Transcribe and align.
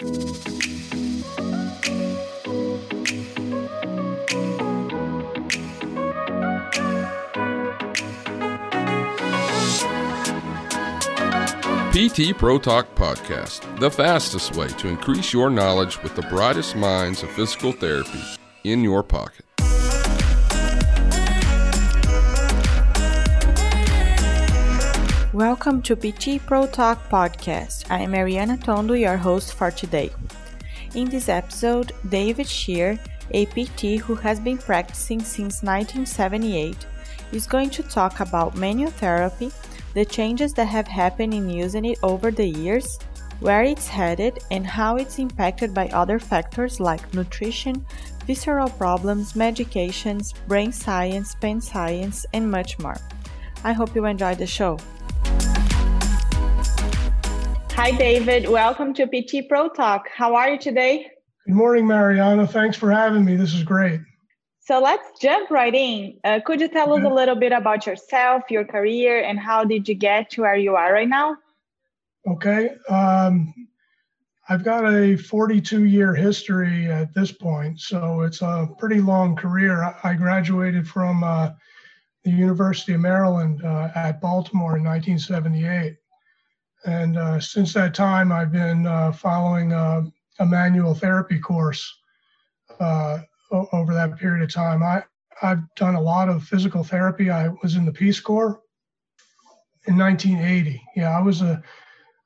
PT 0.00 0.06
Pro 12.38 12.58
Talk 12.58 12.94
Podcast, 12.94 13.78
the 13.78 13.90
fastest 13.90 14.56
way 14.56 14.68
to 14.68 14.88
increase 14.88 15.34
your 15.34 15.50
knowledge 15.50 16.02
with 16.02 16.16
the 16.16 16.22
brightest 16.22 16.76
minds 16.76 17.22
of 17.22 17.30
physical 17.32 17.72
therapy 17.72 18.22
in 18.64 18.82
your 18.82 19.02
pocket. 19.02 19.49
Welcome 25.32 25.80
to 25.82 25.94
PT 25.94 26.44
Pro 26.44 26.66
Talk 26.66 27.08
Podcast. 27.08 27.88
I 27.88 28.00
am 28.00 28.10
Mariana 28.10 28.56
Tondo, 28.56 28.94
your 28.94 29.16
host 29.16 29.54
for 29.54 29.70
today. 29.70 30.10
In 30.96 31.08
this 31.08 31.28
episode, 31.28 31.92
David 32.08 32.48
Sheer, 32.48 32.98
a 33.30 33.46
PT 33.46 34.00
who 34.02 34.16
has 34.16 34.40
been 34.40 34.58
practicing 34.58 35.20
since 35.20 35.62
1978, 35.62 36.84
is 37.30 37.46
going 37.46 37.70
to 37.70 37.84
talk 37.84 38.18
about 38.18 38.56
manual 38.56 38.90
therapy, 38.90 39.52
the 39.94 40.04
changes 40.04 40.52
that 40.54 40.66
have 40.66 40.88
happened 40.88 41.32
in 41.32 41.48
using 41.48 41.84
it 41.84 41.98
over 42.02 42.32
the 42.32 42.48
years, 42.48 42.98
where 43.38 43.62
it's 43.62 43.86
headed, 43.86 44.40
and 44.50 44.66
how 44.66 44.96
it's 44.96 45.20
impacted 45.20 45.72
by 45.72 45.86
other 45.90 46.18
factors 46.18 46.80
like 46.80 47.14
nutrition, 47.14 47.86
visceral 48.26 48.70
problems, 48.70 49.34
medications, 49.34 50.34
brain 50.48 50.72
science, 50.72 51.36
pain 51.36 51.60
science, 51.60 52.26
and 52.32 52.50
much 52.50 52.80
more. 52.80 52.96
I 53.62 53.74
hope 53.74 53.94
you 53.94 54.06
enjoy 54.06 54.34
the 54.34 54.46
show. 54.46 54.76
Hi, 57.82 57.92
David. 57.92 58.46
Welcome 58.46 58.92
to 58.92 59.06
PT 59.06 59.48
Pro 59.48 59.70
Talk. 59.70 60.06
How 60.14 60.34
are 60.34 60.50
you 60.50 60.58
today? 60.58 61.10
Good 61.46 61.54
morning, 61.54 61.86
Mariana. 61.86 62.46
Thanks 62.46 62.76
for 62.76 62.90
having 62.90 63.24
me. 63.24 63.36
This 63.36 63.54
is 63.54 63.62
great. 63.62 64.02
So 64.58 64.82
let's 64.82 65.18
jump 65.18 65.50
right 65.50 65.74
in. 65.74 66.18
Uh, 66.22 66.40
could 66.44 66.60
you 66.60 66.68
tell 66.68 66.92
us 66.92 67.02
a 67.02 67.08
little 67.08 67.36
bit 67.36 67.52
about 67.52 67.86
yourself, 67.86 68.42
your 68.50 68.66
career, 68.66 69.22
and 69.24 69.38
how 69.40 69.64
did 69.64 69.88
you 69.88 69.94
get 69.94 70.28
to 70.32 70.42
where 70.42 70.56
you 70.56 70.76
are 70.76 70.92
right 70.92 71.08
now? 71.08 71.38
Okay. 72.28 72.76
Um, 72.90 73.54
I've 74.50 74.62
got 74.62 74.84
a 74.84 75.16
42 75.16 75.84
year 75.84 76.14
history 76.14 76.92
at 76.92 77.14
this 77.14 77.32
point, 77.32 77.80
so 77.80 78.20
it's 78.20 78.42
a 78.42 78.68
pretty 78.78 79.00
long 79.00 79.36
career. 79.36 79.96
I 80.04 80.12
graduated 80.12 80.86
from 80.86 81.24
uh, 81.24 81.52
the 82.24 82.30
University 82.30 82.92
of 82.92 83.00
Maryland 83.00 83.64
uh, 83.64 83.88
at 83.94 84.20
Baltimore 84.20 84.76
in 84.76 84.84
1978. 84.84 85.96
And 86.84 87.18
uh, 87.18 87.40
since 87.40 87.72
that 87.74 87.94
time, 87.94 88.32
I've 88.32 88.52
been 88.52 88.86
uh, 88.86 89.12
following 89.12 89.72
a, 89.72 90.04
a, 90.38 90.46
manual 90.46 90.94
therapy 90.94 91.38
course 91.38 91.98
uh, 92.78 93.18
over 93.50 93.92
that 93.92 94.16
period 94.16 94.42
of 94.42 94.52
time. 94.52 94.82
I, 94.82 95.04
I've 95.42 95.62
done 95.74 95.94
a 95.94 96.00
lot 96.00 96.28
of 96.28 96.42
physical 96.42 96.82
therapy. 96.82 97.30
I 97.30 97.48
was 97.62 97.76
in 97.76 97.84
the 97.84 97.92
Peace 97.92 98.20
Corps 98.20 98.60
in 99.86 99.98
1980. 99.98 100.82
Yeah, 100.96 101.16
I 101.16 101.20
was 101.20 101.42
a 101.42 101.62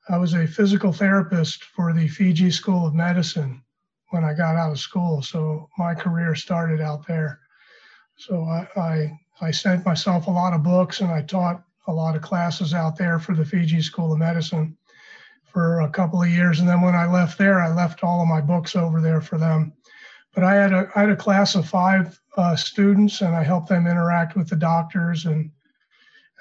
I 0.07 0.17
was 0.17 0.35
a 0.35 0.45
physical 0.45 0.91
therapist 0.91 1.63
for 1.63 1.91
the 1.91 2.07
Fiji 2.07 2.51
School 2.51 2.85
of 2.85 2.93
Medicine 2.93 3.63
when 4.09 4.23
I 4.23 4.33
got 4.33 4.55
out 4.55 4.71
of 4.71 4.79
school. 4.79 5.21
So 5.21 5.67
my 5.77 5.95
career 5.95 6.35
started 6.35 6.79
out 6.79 7.07
there. 7.07 7.39
So 8.15 8.43
I, 8.43 8.67
I, 8.79 9.19
I 9.41 9.51
sent 9.51 9.85
myself 9.85 10.27
a 10.27 10.31
lot 10.31 10.53
of 10.53 10.63
books 10.63 11.01
and 11.01 11.11
I 11.11 11.23
taught 11.23 11.64
a 11.87 11.93
lot 11.93 12.15
of 12.15 12.21
classes 12.21 12.73
out 12.73 12.97
there 12.97 13.19
for 13.19 13.35
the 13.35 13.45
Fiji 13.45 13.81
School 13.81 14.13
of 14.13 14.19
Medicine 14.19 14.77
for 15.45 15.81
a 15.81 15.89
couple 15.89 16.21
of 16.21 16.29
years. 16.29 16.59
And 16.59 16.67
then 16.67 16.81
when 16.81 16.95
I 16.95 17.05
left 17.05 17.37
there, 17.37 17.61
I 17.61 17.73
left 17.73 18.03
all 18.03 18.21
of 18.21 18.27
my 18.27 18.41
books 18.41 18.75
over 18.75 18.99
there 19.01 19.21
for 19.21 19.37
them. 19.37 19.73
But 20.33 20.43
I 20.43 20.55
had 20.55 20.73
a, 20.73 20.89
I 20.95 21.01
had 21.01 21.09
a 21.11 21.15
class 21.15 21.55
of 21.55 21.67
five 21.67 22.19
uh, 22.35 22.55
students 22.55 23.21
and 23.21 23.35
I 23.35 23.43
helped 23.43 23.69
them 23.69 23.87
interact 23.87 24.35
with 24.35 24.49
the 24.49 24.57
doctors 24.57 25.25
and, 25.25 25.49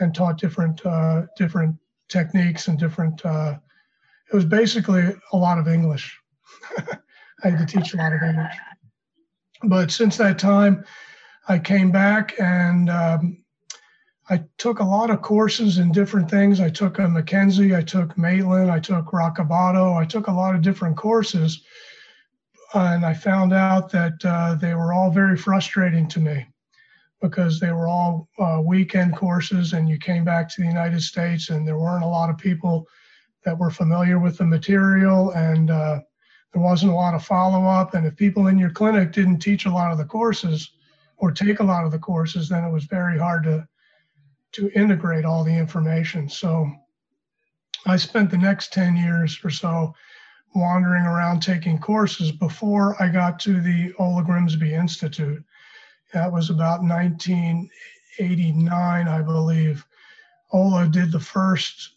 and 0.01 0.15
taught 0.15 0.41
different, 0.41 0.85
uh, 0.85 1.27
different 1.37 1.77
techniques 2.09 2.67
and 2.67 2.79
different, 2.79 3.25
uh, 3.25 3.57
it 4.33 4.35
was 4.35 4.45
basically 4.45 5.15
a 5.33 5.37
lot 5.37 5.59
of 5.59 5.69
English. 5.69 6.19
I 7.45 7.51
had 7.51 7.59
to 7.59 7.67
teach 7.67 7.95
a 7.95 7.99
lot 7.99 8.13
of 8.13 8.23
English. 8.23 8.55
But 9.63 9.91
since 9.91 10.17
that 10.17 10.39
time, 10.39 10.85
I 11.47 11.59
came 11.59 11.91
back 11.91 12.35
and 12.41 12.91
um, 12.91 13.44
I 14.31 14.43
took 14.57 14.79
a 14.79 14.85
lot 14.85 15.11
of 15.11 15.21
courses 15.21 15.77
in 15.79 15.93
different 15.93 16.31
things. 16.31 16.59
I 16.59 16.71
took 16.71 16.99
a 16.99 17.03
McKenzie, 17.03 17.77
I 17.77 17.83
took 17.83 18.17
Maitland, 18.17 18.71
I 18.71 18.81
took 18.81 19.07
Rocabado, 19.07 19.97
I 19.97 20.07
took 20.07 20.29
a 20.29 20.33
lot 20.33 20.55
of 20.55 20.63
different 20.63 20.97
courses. 20.97 21.63
And 22.73 23.05
I 23.05 23.13
found 23.13 23.53
out 23.53 23.91
that 23.93 24.25
uh, 24.25 24.55
they 24.55 24.75
were 24.75 24.95
all 24.95 25.11
very 25.11 25.37
frustrating 25.37 26.09
to 26.09 26.21
me 26.21 26.47
because 27.21 27.61
they 27.61 27.71
were 27.71 27.87
all 27.87 28.29
uh, 28.39 28.61
weekend 28.65 29.15
courses, 29.17 29.75
and 29.75 29.89
you 29.89 29.99
came 29.99 30.25
back 30.25 30.49
to 30.49 30.61
the 30.61 30.67
United 30.67 31.03
States, 31.03 31.51
and 31.51 31.67
there 31.67 31.79
weren't 31.79 32.05
a 32.05 32.09
lot 32.09 32.31
of 32.31 32.39
people 32.39 32.87
that 33.45 33.59
were 33.59 33.71
familiar 33.71 34.19
with 34.19 34.39
the 34.39 34.45
material, 34.45 35.31
and 35.33 35.71
uh, 35.71 36.01
there 36.53 36.63
wasn't 36.63 36.91
a 36.91 36.95
lot 36.95 37.15
of 37.15 37.25
follow 37.25 37.67
up. 37.67 37.95
And 37.95 38.07
if 38.07 38.17
people 38.17 38.49
in 38.49 38.59
your 38.59 38.71
clinic 38.71 39.13
didn't 39.13 39.39
teach 39.39 39.67
a 39.67 39.71
lot 39.71 39.93
of 39.93 39.99
the 39.99 40.05
courses 40.05 40.71
or 41.19 41.31
take 41.31 41.61
a 41.61 41.65
lot 41.65 41.85
of 41.85 41.93
the 41.93 41.99
courses, 41.99 42.49
then 42.49 42.65
it 42.65 42.73
was 42.73 42.85
very 42.85 43.19
hard 43.19 43.45
to 43.45 43.67
to 44.55 44.71
integrate 44.71 45.25
all 45.25 45.45
the 45.45 45.57
information. 45.57 46.29
So 46.29 46.69
I 47.87 47.97
spent 47.97 48.31
the 48.31 48.39
next 48.39 48.73
10 48.73 48.97
years 48.97 49.39
or 49.45 49.51
so 49.51 49.95
wandering 50.55 51.05
around 51.05 51.41
taking 51.41 51.79
courses 51.79 52.33
before 52.33 53.01
I 53.03 53.09
got 53.09 53.39
to 53.41 53.61
the 53.61 53.93
Ola 53.99 54.23
Grimsby 54.23 54.73
Institute. 54.73 55.45
That 56.13 56.33
was 56.33 56.51
about 56.51 56.83
1989, 56.83 59.09
I 59.09 59.23
believe. 59.23 59.85
Ola 60.53 60.87
did 60.87 61.11
the 61.11 61.19
first 61.19 61.95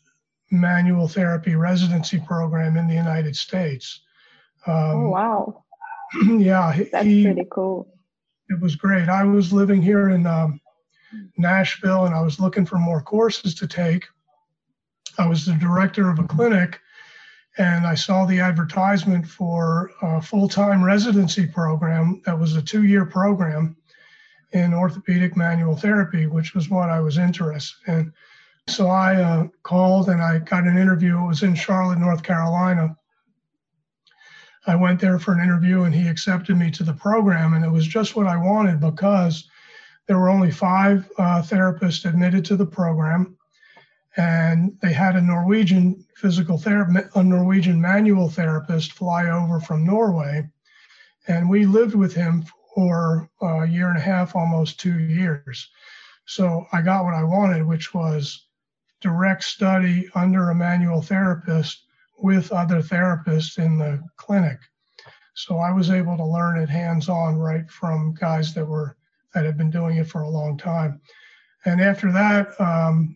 manual 0.49 1.07
therapy 1.07 1.53
residency 1.55 2.19
program 2.19 2.77
in 2.77 2.87
the 2.87 2.95
United 2.95 3.35
States. 3.35 3.99
Um, 4.65 4.75
oh, 4.75 5.09
wow. 5.09 5.63
Yeah. 6.39 6.75
That's 6.91 7.05
he, 7.05 7.25
pretty 7.25 7.45
cool. 7.51 7.93
It 8.49 8.59
was 8.61 8.75
great. 8.75 9.07
I 9.09 9.23
was 9.23 9.53
living 9.53 9.81
here 9.81 10.09
in 10.09 10.25
um, 10.25 10.59
Nashville 11.37 12.05
and 12.05 12.15
I 12.15 12.21
was 12.21 12.39
looking 12.39 12.65
for 12.65 12.77
more 12.77 13.01
courses 13.01 13.55
to 13.55 13.67
take. 13.67 14.05
I 15.17 15.27
was 15.27 15.45
the 15.45 15.53
director 15.53 16.09
of 16.09 16.19
a 16.19 16.23
clinic 16.23 16.79
and 17.57 17.87
I 17.87 17.95
saw 17.95 18.25
the 18.25 18.39
advertisement 18.39 19.27
for 19.27 19.91
a 20.01 20.21
full 20.21 20.47
time 20.47 20.83
residency 20.83 21.45
program 21.45 22.21
that 22.25 22.39
was 22.39 22.55
a 22.55 22.61
two 22.61 22.83
year 22.83 23.05
program 23.05 23.75
in 24.53 24.73
orthopedic 24.73 25.35
manual 25.35 25.75
therapy, 25.75 26.27
which 26.27 26.53
was 26.53 26.69
what 26.69 26.89
I 26.89 26.99
was 26.99 27.17
interested 27.17 27.75
in. 27.87 28.13
So 28.69 28.87
I 28.87 29.15
uh, 29.15 29.47
called 29.63 30.09
and 30.09 30.21
I 30.21 30.39
got 30.39 30.65
an 30.65 30.77
interview. 30.77 31.17
It 31.17 31.27
was 31.27 31.43
in 31.43 31.55
Charlotte, 31.55 31.99
North 31.99 32.21
Carolina. 32.21 32.95
I 34.67 34.75
went 34.75 34.99
there 34.99 35.17
for 35.17 35.33
an 35.33 35.41
interview 35.41 35.83
and 35.83 35.95
he 35.95 36.07
accepted 36.07 36.57
me 36.57 36.69
to 36.71 36.83
the 36.83 36.93
program, 36.93 37.53
and 37.53 37.63
it 37.63 37.71
was 37.71 37.87
just 37.87 38.17
what 38.17 38.27
I 38.27 38.35
wanted 38.35 38.81
because 38.81 39.47
there 40.07 40.17
were 40.17 40.29
only 40.29 40.51
five 40.51 41.09
uh, 41.17 41.41
therapists 41.41 42.05
admitted 42.05 42.45
to 42.45 42.55
the 42.55 42.65
program, 42.65 43.37
and 44.15 44.77
they 44.81 44.93
had 44.93 45.15
a 45.15 45.21
Norwegian 45.21 46.03
physical 46.15 46.57
therapist, 46.57 47.15
a 47.15 47.23
Norwegian 47.23 47.79
manual 47.79 48.29
therapist 48.29 48.93
fly 48.93 49.29
over 49.29 49.59
from 49.59 49.85
Norway, 49.85 50.49
and 51.27 51.49
we 51.49 51.65
lived 51.65 51.95
with 51.95 52.13
him 52.13 52.45
for 52.73 53.29
a 53.41 53.65
year 53.65 53.89
and 53.89 53.97
a 53.97 54.01
half, 54.01 54.35
almost 54.35 54.79
two 54.79 54.99
years. 54.99 55.69
So 56.25 56.65
I 56.71 56.81
got 56.81 57.05
what 57.05 57.13
I 57.13 57.23
wanted, 57.23 57.65
which 57.65 57.93
was 57.93 58.47
direct 59.01 59.43
study 59.43 60.09
under 60.15 60.49
a 60.49 60.55
manual 60.55 61.01
therapist 61.01 61.83
with 62.19 62.51
other 62.51 62.81
therapists 62.81 63.57
in 63.57 63.77
the 63.77 64.01
clinic. 64.17 64.59
So 65.35 65.59
I 65.59 65.71
was 65.71 65.91
able 65.91 66.17
to 66.17 66.25
learn 66.25 66.57
it 66.57 66.69
hands 66.69 67.09
on 67.09 67.37
right 67.37 67.69
from 67.69 68.15
guys 68.15 68.53
that 68.55 68.65
were 68.65 68.96
that 69.37 69.45
had 69.45 69.55
been 69.55 69.69
doing 69.69 69.97
it 69.97 70.07
for 70.07 70.21
a 70.21 70.29
long 70.29 70.57
time. 70.57 70.99
And 71.65 71.79
after 71.79 72.11
that, 72.11 72.59
um, 72.59 73.15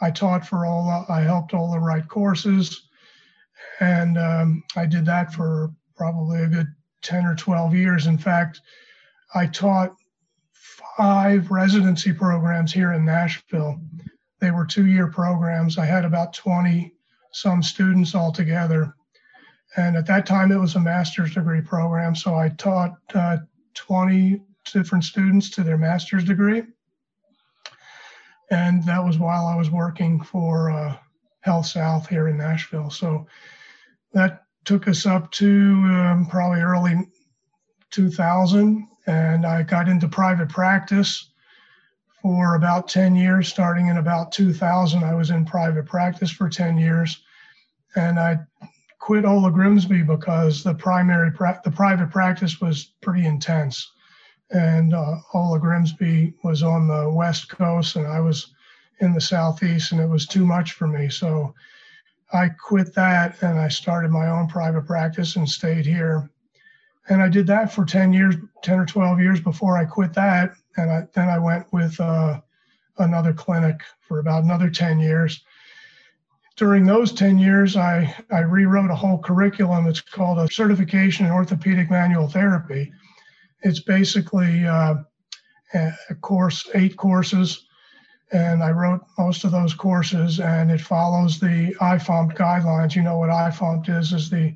I 0.00 0.10
taught 0.10 0.44
for 0.44 0.66
Ola. 0.66 1.06
I 1.08 1.20
helped 1.20 1.54
Ola 1.54 1.78
write 1.78 2.08
courses. 2.08 2.88
And 3.78 4.18
um, 4.18 4.64
I 4.74 4.86
did 4.86 5.06
that 5.06 5.32
for 5.32 5.70
probably 5.96 6.42
a 6.42 6.48
good 6.48 6.66
10 7.02 7.24
or 7.24 7.36
12 7.36 7.72
years. 7.72 8.08
In 8.08 8.18
fact, 8.18 8.60
I 9.36 9.46
taught 9.46 9.94
five 10.96 11.52
residency 11.52 12.12
programs 12.12 12.72
here 12.72 12.92
in 12.94 13.04
Nashville. 13.04 13.80
They 14.40 14.50
were 14.50 14.66
two 14.66 14.86
year 14.86 15.06
programs. 15.06 15.78
I 15.78 15.84
had 15.84 16.04
about 16.04 16.32
20 16.32 16.92
some 17.32 17.62
students 17.62 18.16
altogether. 18.16 18.92
And 19.76 19.96
at 19.96 20.06
that 20.06 20.26
time, 20.26 20.50
it 20.50 20.58
was 20.58 20.74
a 20.74 20.80
master's 20.80 21.34
degree 21.34 21.60
program. 21.60 22.16
So 22.16 22.34
I 22.34 22.48
taught 22.48 22.96
uh, 23.14 23.36
20 23.74 24.42
different 24.72 25.04
students 25.04 25.50
to 25.50 25.62
their 25.62 25.78
master's 25.78 26.24
degree. 26.24 26.62
And 28.50 28.84
that 28.84 29.04
was 29.04 29.18
while 29.18 29.46
I 29.46 29.56
was 29.56 29.70
working 29.70 30.22
for 30.22 30.70
uh, 30.70 30.96
Health 31.40 31.66
South 31.66 32.08
here 32.08 32.28
in 32.28 32.36
Nashville. 32.36 32.90
So 32.90 33.26
that 34.12 34.42
took 34.64 34.88
us 34.88 35.06
up 35.06 35.30
to 35.32 35.46
um, 35.46 36.26
probably 36.26 36.60
early 36.60 36.96
2000, 37.90 38.86
and 39.06 39.46
I 39.46 39.62
got 39.62 39.88
into 39.88 40.08
private 40.08 40.48
practice 40.48 41.30
for 42.22 42.54
about 42.54 42.88
10 42.88 43.14
years. 43.14 43.48
Starting 43.48 43.88
in 43.88 43.96
about 43.96 44.32
2000, 44.32 45.04
I 45.04 45.14
was 45.14 45.30
in 45.30 45.44
private 45.44 45.86
practice 45.86 46.30
for 46.30 46.48
10 46.48 46.76
years, 46.76 47.22
and 47.96 48.18
I 48.18 48.38
quit 48.98 49.24
Ola 49.24 49.50
Grimsby 49.50 50.02
because 50.02 50.62
the 50.62 50.74
primary 50.74 51.32
pra- 51.32 51.60
the 51.64 51.70
private 51.70 52.10
practice 52.10 52.60
was 52.60 52.92
pretty 53.00 53.26
intense, 53.26 53.90
and 54.50 54.94
uh, 54.94 55.16
Ola 55.34 55.58
Grimsby 55.58 56.34
was 56.42 56.62
on 56.62 56.88
the 56.88 57.08
west 57.08 57.48
coast, 57.48 57.96
and 57.96 58.06
I 58.06 58.20
was 58.20 58.54
in 59.00 59.14
the 59.14 59.20
southeast, 59.20 59.92
and 59.92 60.00
it 60.00 60.08
was 60.08 60.26
too 60.26 60.44
much 60.44 60.72
for 60.72 60.86
me. 60.86 61.08
So 61.08 61.54
I 62.32 62.48
quit 62.48 62.94
that, 62.94 63.42
and 63.42 63.58
I 63.58 63.68
started 63.68 64.10
my 64.10 64.28
own 64.28 64.48
private 64.48 64.86
practice 64.86 65.36
and 65.36 65.48
stayed 65.48 65.86
here. 65.86 66.30
And 67.08 67.22
I 67.22 67.28
did 67.28 67.46
that 67.48 67.72
for 67.72 67.84
10 67.84 68.12
years, 68.12 68.36
10 68.62 68.78
or 68.78 68.86
12 68.86 69.20
years 69.20 69.40
before 69.40 69.76
I 69.76 69.84
quit 69.84 70.12
that. 70.14 70.52
And 70.76 70.90
I, 70.90 71.02
then 71.14 71.28
I 71.28 71.38
went 71.38 71.72
with 71.72 71.98
uh, 71.98 72.40
another 72.98 73.32
clinic 73.32 73.80
for 74.00 74.20
about 74.20 74.44
another 74.44 74.70
10 74.70 75.00
years 75.00 75.42
during 76.60 76.84
those 76.84 77.10
10 77.12 77.38
years, 77.38 77.74
I, 77.74 78.14
I 78.30 78.40
rewrote 78.40 78.90
a 78.90 78.94
whole 78.94 79.18
curriculum. 79.18 79.86
It's 79.86 80.02
called 80.02 80.38
a 80.38 80.52
certification 80.52 81.24
in 81.24 81.32
orthopedic 81.32 81.90
manual 81.90 82.28
therapy. 82.28 82.92
It's 83.62 83.80
basically 83.80 84.66
uh, 84.66 84.94
a 85.74 86.14
course, 86.20 86.68
eight 86.74 86.96
courses, 86.96 87.66
and 88.32 88.62
I 88.62 88.70
wrote 88.70 89.00
most 89.18 89.44
of 89.44 89.50
those 89.50 89.74
courses, 89.74 90.40
and 90.40 90.70
it 90.70 90.80
follows 90.80 91.38
the 91.38 91.74
IFOMT 91.80 92.36
guidelines. 92.36 92.94
You 92.94 93.02
know 93.02 93.18
what 93.18 93.30
IFOMT 93.30 93.88
is? 93.98 94.12
Is 94.12 94.30
the 94.30 94.54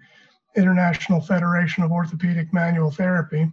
International 0.57 1.21
Federation 1.21 1.83
of 1.83 1.93
Orthopedic 1.93 2.53
Manual 2.53 2.91
Therapy. 2.91 3.53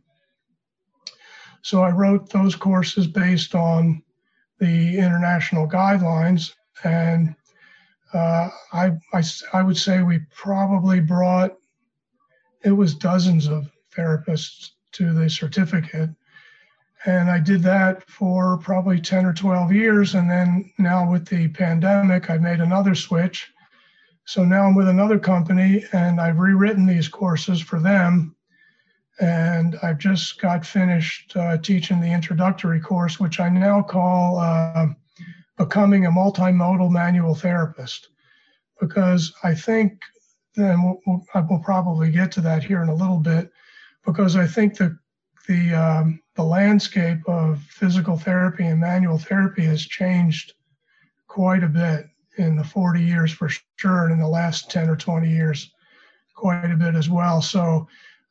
So 1.64 1.82
I 1.82 1.92
wrote 1.92 2.30
those 2.30 2.56
courses 2.56 3.08
based 3.08 3.56
on 3.56 4.02
the 4.60 4.98
international 4.98 5.68
guidelines, 5.68 6.54
and 6.84 7.36
uh, 8.14 8.50
I, 8.74 8.92
I, 9.14 9.24
I 9.54 9.64
would 9.64 9.78
say 9.78 10.04
we 10.04 10.20
probably 10.34 11.00
brought, 11.00 11.56
it 12.64 12.72
was 12.72 12.96
dozens 12.96 13.48
of 13.48 13.72
therapists 13.96 14.72
to 14.94 15.14
the 15.14 15.30
certificate. 15.30 16.10
And 17.06 17.32
I 17.32 17.40
did 17.40 17.64
that 17.64 18.08
for 18.10 18.58
probably 18.58 19.02
10 19.02 19.26
or 19.26 19.34
12 19.34 19.72
years. 19.72 20.14
And 20.14 20.30
then 20.30 20.72
now 20.78 21.10
with 21.10 21.28
the 21.28 21.48
pandemic, 21.50 22.30
I 22.30 22.38
made 22.38 22.60
another 22.60 22.94
switch. 22.94 23.52
So 24.26 24.44
now 24.44 24.66
I'm 24.66 24.76
with 24.76 24.88
another 24.88 25.18
company 25.18 25.84
and 25.94 26.22
I've 26.22 26.38
rewritten 26.38 26.86
these 26.86 27.08
courses 27.08 27.60
for 27.60 27.80
them. 27.80 28.36
And 29.20 29.78
I've 29.84 29.98
just 29.98 30.40
got 30.40 30.66
finished 30.66 31.36
uh, 31.36 31.58
teaching 31.58 32.00
the 32.00 32.12
introductory 32.12 32.80
course, 32.80 33.20
which 33.20 33.40
I 33.40 33.50
now 33.50 33.82
call 33.82 34.38
uh, 34.38 34.88
becoming 35.58 36.06
a 36.06 36.12
multimodal 36.12 36.90
manual 36.92 37.36
therapist 37.36 38.10
because 38.80 39.34
I 39.44 39.54
think 39.54 40.02
then 40.56 40.84
we'll, 40.84 41.00
we'll, 41.06 41.48
we'll, 41.50 41.60
probably 41.60 42.12
get 42.12 42.32
to 42.34 42.42
that 42.42 42.64
here 42.64 42.82
in 42.82 42.90
a 42.90 42.96
little 42.96 43.20
bit 43.20 43.52
because 44.06 44.36
I 44.36 44.48
think 44.48 44.78
the 44.78 44.98
the 45.48 45.74
um, 45.74 46.22
the 46.36 46.44
landscape 46.44 47.28
of 47.28 47.62
physical 47.64 48.18
therapy 48.18 48.66
and 48.66 48.80
manual 48.80 49.18
therapy 49.18 49.64
has 49.66 49.82
changed 49.82 50.54
quite 51.28 51.64
a 51.64 51.68
bit 51.68 52.08
in 52.38 52.56
the 52.56 52.64
40 52.64 53.02
years 53.02 53.32
for 53.32 53.50
sure 53.78 54.06
and 54.06 54.14
in 54.14 54.20
the 54.20 54.28
last 54.28 54.72
10 54.72 54.90
or 54.90 54.96
20 54.96 55.30
years 55.30 55.72
quite 56.36 56.72
a 56.72 56.76
bit 56.76 56.96
as 56.96 57.10
well. 57.10 57.42
So 57.42 57.88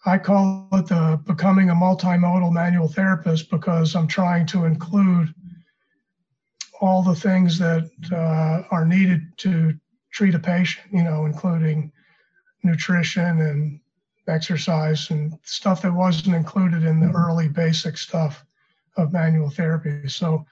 I 0.07 0.19
call 0.19 0.69
it 0.73 0.87
the 0.87 1.21
becoming 1.27 1.71
a 1.71 1.75
multimodal 1.75 2.53
manual 2.53 2.89
therapist 2.89 3.51
because 3.51 3.95
I'm 3.95 4.07
trying 4.07 4.47
to 4.47 4.65
include 4.65 5.35
all 6.81 7.03
the 7.03 7.15
things 7.15 7.59
that 7.59 7.91
uh, 8.11 8.67
are 8.75 8.87
needed 8.87 9.21
to 9.39 9.75
treat 10.11 10.35
a 10.35 10.39
patient, 10.39 10.87
you 10.93 11.05
know, 11.05 11.27
including 11.27 11.93
nutrition 12.63 13.41
and 13.43 13.81
exercise 14.29 15.11
and 15.11 15.39
stuff 15.43 15.83
that 15.83 15.93
wasn't 15.93 16.35
included 16.35 16.85
in 16.85 17.01
the 17.01 17.07
mm-hmm. 17.07 17.17
early 17.17 17.49
basic 17.49 17.97
stuff 17.97 18.45
of 18.97 19.13
manual 19.13 19.51
therapy. 19.51 20.09
So 20.09 20.47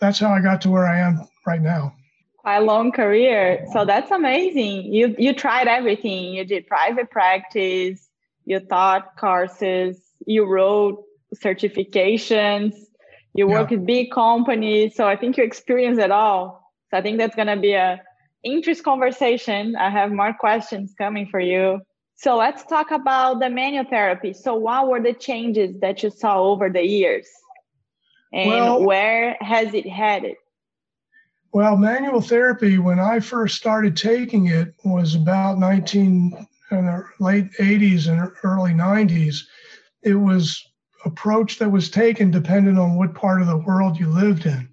that's 0.00 0.18
how 0.18 0.30
I 0.32 0.40
got 0.40 0.60
to 0.62 0.70
where 0.70 0.86
I 0.86 0.98
am 1.00 1.26
right 1.46 1.60
now. 1.60 1.94
Quite 2.38 2.58
a 2.58 2.64
long 2.64 2.92
career. 2.92 3.66
So 3.72 3.84
that's 3.84 4.10
amazing. 4.10 4.92
You 4.92 5.14
you 5.18 5.32
tried 5.32 5.66
everything. 5.66 6.34
You 6.34 6.44
did 6.44 6.66
private 6.66 7.10
practice, 7.10 8.06
you 8.44 8.60
taught 8.60 9.16
courses, 9.16 9.98
you 10.26 10.44
wrote 10.44 11.02
certifications, 11.36 12.74
you 13.34 13.46
work 13.46 13.70
with 13.70 13.86
big 13.86 14.12
companies. 14.12 14.94
So 14.94 15.06
I 15.06 15.16
think 15.16 15.38
you 15.38 15.44
experienced 15.44 16.00
it 16.00 16.10
all. 16.10 16.72
So 16.90 16.98
I 16.98 17.02
think 17.02 17.18
that's 17.18 17.34
gonna 17.34 17.56
be 17.56 17.72
a 17.72 18.00
interest 18.42 18.84
conversation. 18.84 19.74
I 19.74 19.88
have 19.88 20.12
more 20.12 20.34
questions 20.34 20.94
coming 20.96 21.26
for 21.28 21.40
you. 21.40 21.80
So 22.16 22.36
let's 22.36 22.64
talk 22.64 22.90
about 22.90 23.40
the 23.40 23.50
manual 23.50 23.84
therapy. 23.84 24.32
So 24.32 24.54
what 24.54 24.88
were 24.88 25.00
the 25.00 25.12
changes 25.12 25.78
that 25.80 26.02
you 26.02 26.10
saw 26.10 26.42
over 26.42 26.70
the 26.70 26.82
years? 26.82 27.28
And 28.32 28.48
well, 28.48 28.82
where 28.82 29.36
has 29.40 29.74
it 29.74 29.86
headed? 29.88 30.36
Well, 31.52 31.76
manual 31.76 32.20
therapy, 32.20 32.78
when 32.78 32.98
I 32.98 33.20
first 33.20 33.56
started 33.56 33.96
taking 33.96 34.48
it, 34.48 34.74
was 34.84 35.14
about 35.14 35.58
19 35.58 36.46
in 36.70 36.86
the 36.86 37.04
late 37.20 37.52
80s 37.60 38.08
and 38.08 38.32
early 38.42 38.72
90s. 38.72 39.42
It 40.02 40.14
was 40.14 40.64
approach 41.04 41.58
that 41.58 41.70
was 41.70 41.90
taken 41.90 42.30
depending 42.30 42.78
on 42.78 42.96
what 42.96 43.14
part 43.14 43.40
of 43.40 43.46
the 43.46 43.58
world 43.58 43.98
you 43.98 44.08
lived 44.08 44.46
in. 44.46 44.68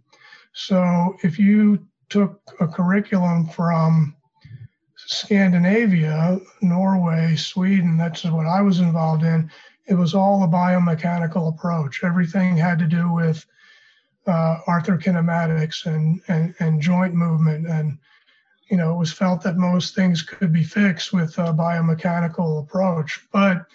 So 0.54 1.16
if 1.24 1.38
you 1.38 1.86
took 2.10 2.42
a 2.60 2.68
curriculum 2.68 3.48
from 3.48 4.16
Scandinavia, 5.12 6.40
Norway, 6.62 7.36
Sweden. 7.36 7.98
That's 7.98 8.24
what 8.24 8.48
I 8.48 8.62
was 8.62 8.80
involved 8.80 9.24
in. 9.24 9.52
It 9.86 9.96
was 9.96 10.14
all 10.14 10.44
a 10.44 10.48
biomechanical 10.48 11.50
approach. 11.50 12.02
Everything 12.02 12.56
had 12.56 12.80
to 12.80 12.88
do 12.88 13.12
with 13.12 13.46
uh, 14.26 14.60
arthrokinematics 14.68 15.86
and, 15.86 16.22
and, 16.30 16.56
and 16.60 16.82
joint 16.82 17.14
movement. 17.14 17.68
And, 17.68 17.98
you 18.70 18.78
know, 18.78 18.96
it 18.96 19.00
was 19.00 19.12
felt 19.12 19.44
that 19.44 19.58
most 19.58 19.96
things 19.96 20.22
could 20.22 20.54
be 20.54 20.64
fixed 20.64 21.12
with 21.12 21.38
a 21.40 21.54
biomechanical 21.54 22.64
approach. 22.64 23.20
But 23.34 23.66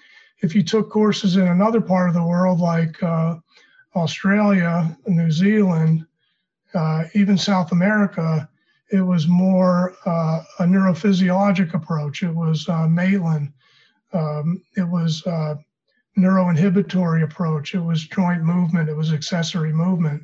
if 0.41 0.55
you 0.55 0.63
took 0.63 0.89
courses 0.89 1.37
in 1.37 1.49
another 1.49 1.83
part 1.83 2.09
of 2.09 2.15
the 2.15 2.25
world, 2.25 2.61
like 2.61 3.03
uh, 3.03 3.37
Australia, 3.95 4.97
New 5.07 5.31
Zealand, 5.31 6.07
uh, 6.73 7.05
even 7.15 7.37
South 7.37 7.73
America, 7.73 8.49
it 8.93 9.01
was 9.01 9.27
more 9.27 9.95
uh, 10.07 10.43
a 10.61 10.65
neurophysiologic 10.65 11.75
approach. 11.75 12.23
It 12.23 12.35
was 12.35 12.69
uh, 12.69 12.87
Maitland. 12.87 13.53
Um, 14.13 14.63
it 14.77 14.89
was 14.89 15.27
uh, 15.27 15.57
neuroinhibitory 16.17 17.23
approach. 17.23 17.75
It 17.75 17.81
was 17.81 18.07
joint 18.07 18.43
movement. 18.43 18.89
It 18.89 18.97
was 18.97 19.13
accessory 19.13 19.73
movement. 19.73 20.23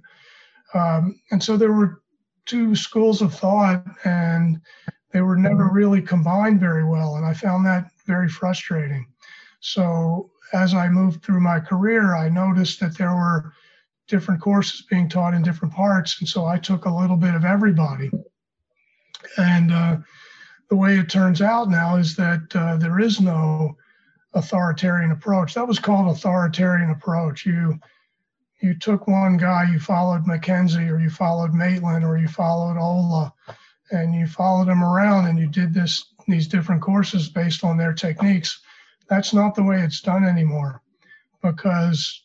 Um, 0.74 1.20
and 1.30 1.42
so 1.42 1.56
there 1.56 1.72
were 1.72 2.02
two 2.46 2.74
schools 2.74 3.20
of 3.20 3.34
thought, 3.34 3.84
and 4.04 4.60
they 5.12 5.20
were 5.20 5.36
never 5.36 5.68
really 5.68 6.00
combined 6.00 6.60
very 6.60 6.84
well. 6.84 7.16
And 7.16 7.26
I 7.26 7.34
found 7.34 7.66
that 7.66 7.90
very 8.06 8.28
frustrating. 8.28 9.06
So 9.60 10.30
as 10.52 10.74
I 10.74 10.88
moved 10.88 11.22
through 11.22 11.40
my 11.40 11.60
career, 11.60 12.14
I 12.14 12.28
noticed 12.28 12.80
that 12.80 12.96
there 12.96 13.14
were 13.14 13.52
different 14.08 14.40
courses 14.40 14.84
being 14.90 15.08
taught 15.08 15.34
in 15.34 15.42
different 15.42 15.74
parts. 15.74 16.16
And 16.20 16.28
so 16.28 16.46
I 16.46 16.58
took 16.58 16.84
a 16.84 16.94
little 16.94 17.16
bit 17.16 17.34
of 17.34 17.44
everybody. 17.44 18.10
And 19.36 19.72
uh, 19.72 19.96
the 20.68 20.76
way 20.76 20.98
it 20.98 21.08
turns 21.08 21.42
out 21.42 21.68
now 21.68 21.96
is 21.96 22.16
that 22.16 22.42
uh, 22.54 22.76
there 22.76 22.98
is 22.98 23.20
no 23.20 23.76
authoritarian 24.34 25.10
approach. 25.10 25.54
That 25.54 25.68
was 25.68 25.78
called 25.78 26.08
authoritarian 26.08 26.90
approach. 26.90 27.44
You 27.46 27.78
you 28.60 28.78
took 28.78 29.08
one 29.08 29.36
guy, 29.36 29.68
you 29.72 29.80
followed 29.80 30.24
McKenzie, 30.24 30.88
or 30.88 31.00
you 31.00 31.10
followed 31.10 31.52
Maitland, 31.52 32.04
or 32.04 32.16
you 32.16 32.28
followed 32.28 32.78
Ola, 32.78 33.32
and 33.90 34.14
you 34.14 34.26
followed 34.26 34.68
them 34.68 34.84
around, 34.84 35.26
and 35.26 35.38
you 35.38 35.48
did 35.48 35.74
this 35.74 36.14
these 36.28 36.46
different 36.46 36.80
courses 36.80 37.28
based 37.28 37.64
on 37.64 37.76
their 37.76 37.92
techniques. 37.92 38.60
That's 39.08 39.34
not 39.34 39.54
the 39.54 39.64
way 39.64 39.82
it's 39.82 40.00
done 40.00 40.24
anymore, 40.24 40.80
because 41.42 42.22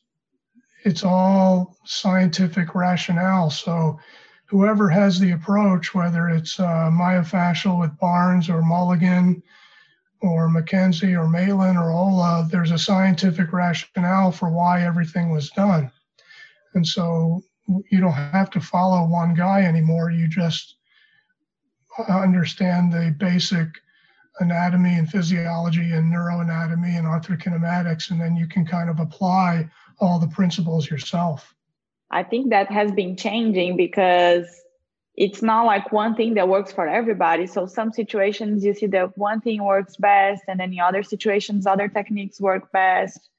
it's 0.84 1.04
all 1.04 1.76
scientific 1.86 2.76
rationale. 2.76 3.50
So 3.50 4.00
whoever 4.48 4.90
has 4.90 5.20
the 5.20 5.32
approach, 5.32 5.94
whether 5.94 6.30
it's 6.30 6.60
uh, 6.60 6.90
myofascial 6.92 7.80
with 7.80 7.98
Barnes 8.00 8.50
or 8.50 8.62
Mulligan 8.62 9.44
or 10.22 10.50
McKenzie 10.50 11.18
or 11.18 11.28
Maitland 11.28 11.78
or 11.78 11.92
Ola, 11.92 12.48
there's 12.50 12.72
a 12.72 12.78
scientific 12.78 13.54
rationale 13.54 14.32
for 14.32 14.50
why 14.50 14.84
everything 14.84 15.30
was 15.30 15.50
done. 15.52 15.92
And 16.74 16.88
so 16.88 17.44
you 17.92 18.00
don't 18.00 18.14
have 18.14 18.50
to 18.52 18.62
follow 18.62 19.06
one 19.06 19.34
guy 19.34 19.64
anymore. 19.64 20.12
You 20.12 20.28
just 20.28 20.76
understand 22.08 22.94
the 22.94 23.16
basic 23.18 23.68
anatomy 24.40 24.98
and 24.98 25.10
physiology 25.10 25.92
and 25.92 26.14
neuroanatomy 26.14 26.98
and 26.98 27.08
arthrokinematics, 27.08 28.12
and 28.12 28.22
then 28.22 28.36
you 28.36 28.48
can 28.48 28.66
kind 28.66 28.90
of 28.90 29.00
apply 29.00 29.70
all 30.00 30.20
the 30.20 30.28
principles 30.28 30.90
yourself. 30.90 31.56
I 32.10 32.24
think 32.24 32.52
that 32.52 32.72
has 32.72 32.92
been 32.92 33.16
changing 33.16 33.78
because 33.78 34.46
it's 35.16 35.42
not 35.42 35.66
like 35.66 35.92
one 35.92 36.16
thing 36.16 36.36
that 36.36 36.48
works 36.48 36.72
for 36.72 36.88
everybody. 36.88 37.48
So 37.48 37.66
some 37.66 37.92
situations 37.92 38.64
you 38.64 38.74
see 38.74 38.86
that 38.88 39.18
one 39.18 39.42
thing 39.42 39.64
works 39.64 39.96
best, 39.98 40.44
and 40.48 40.60
then 40.60 40.72
in 40.72 40.80
other 40.80 41.04
situations 41.04 41.66
other 41.66 41.88
techniques 41.88 42.40
work 42.40 42.72
best. 42.72 43.30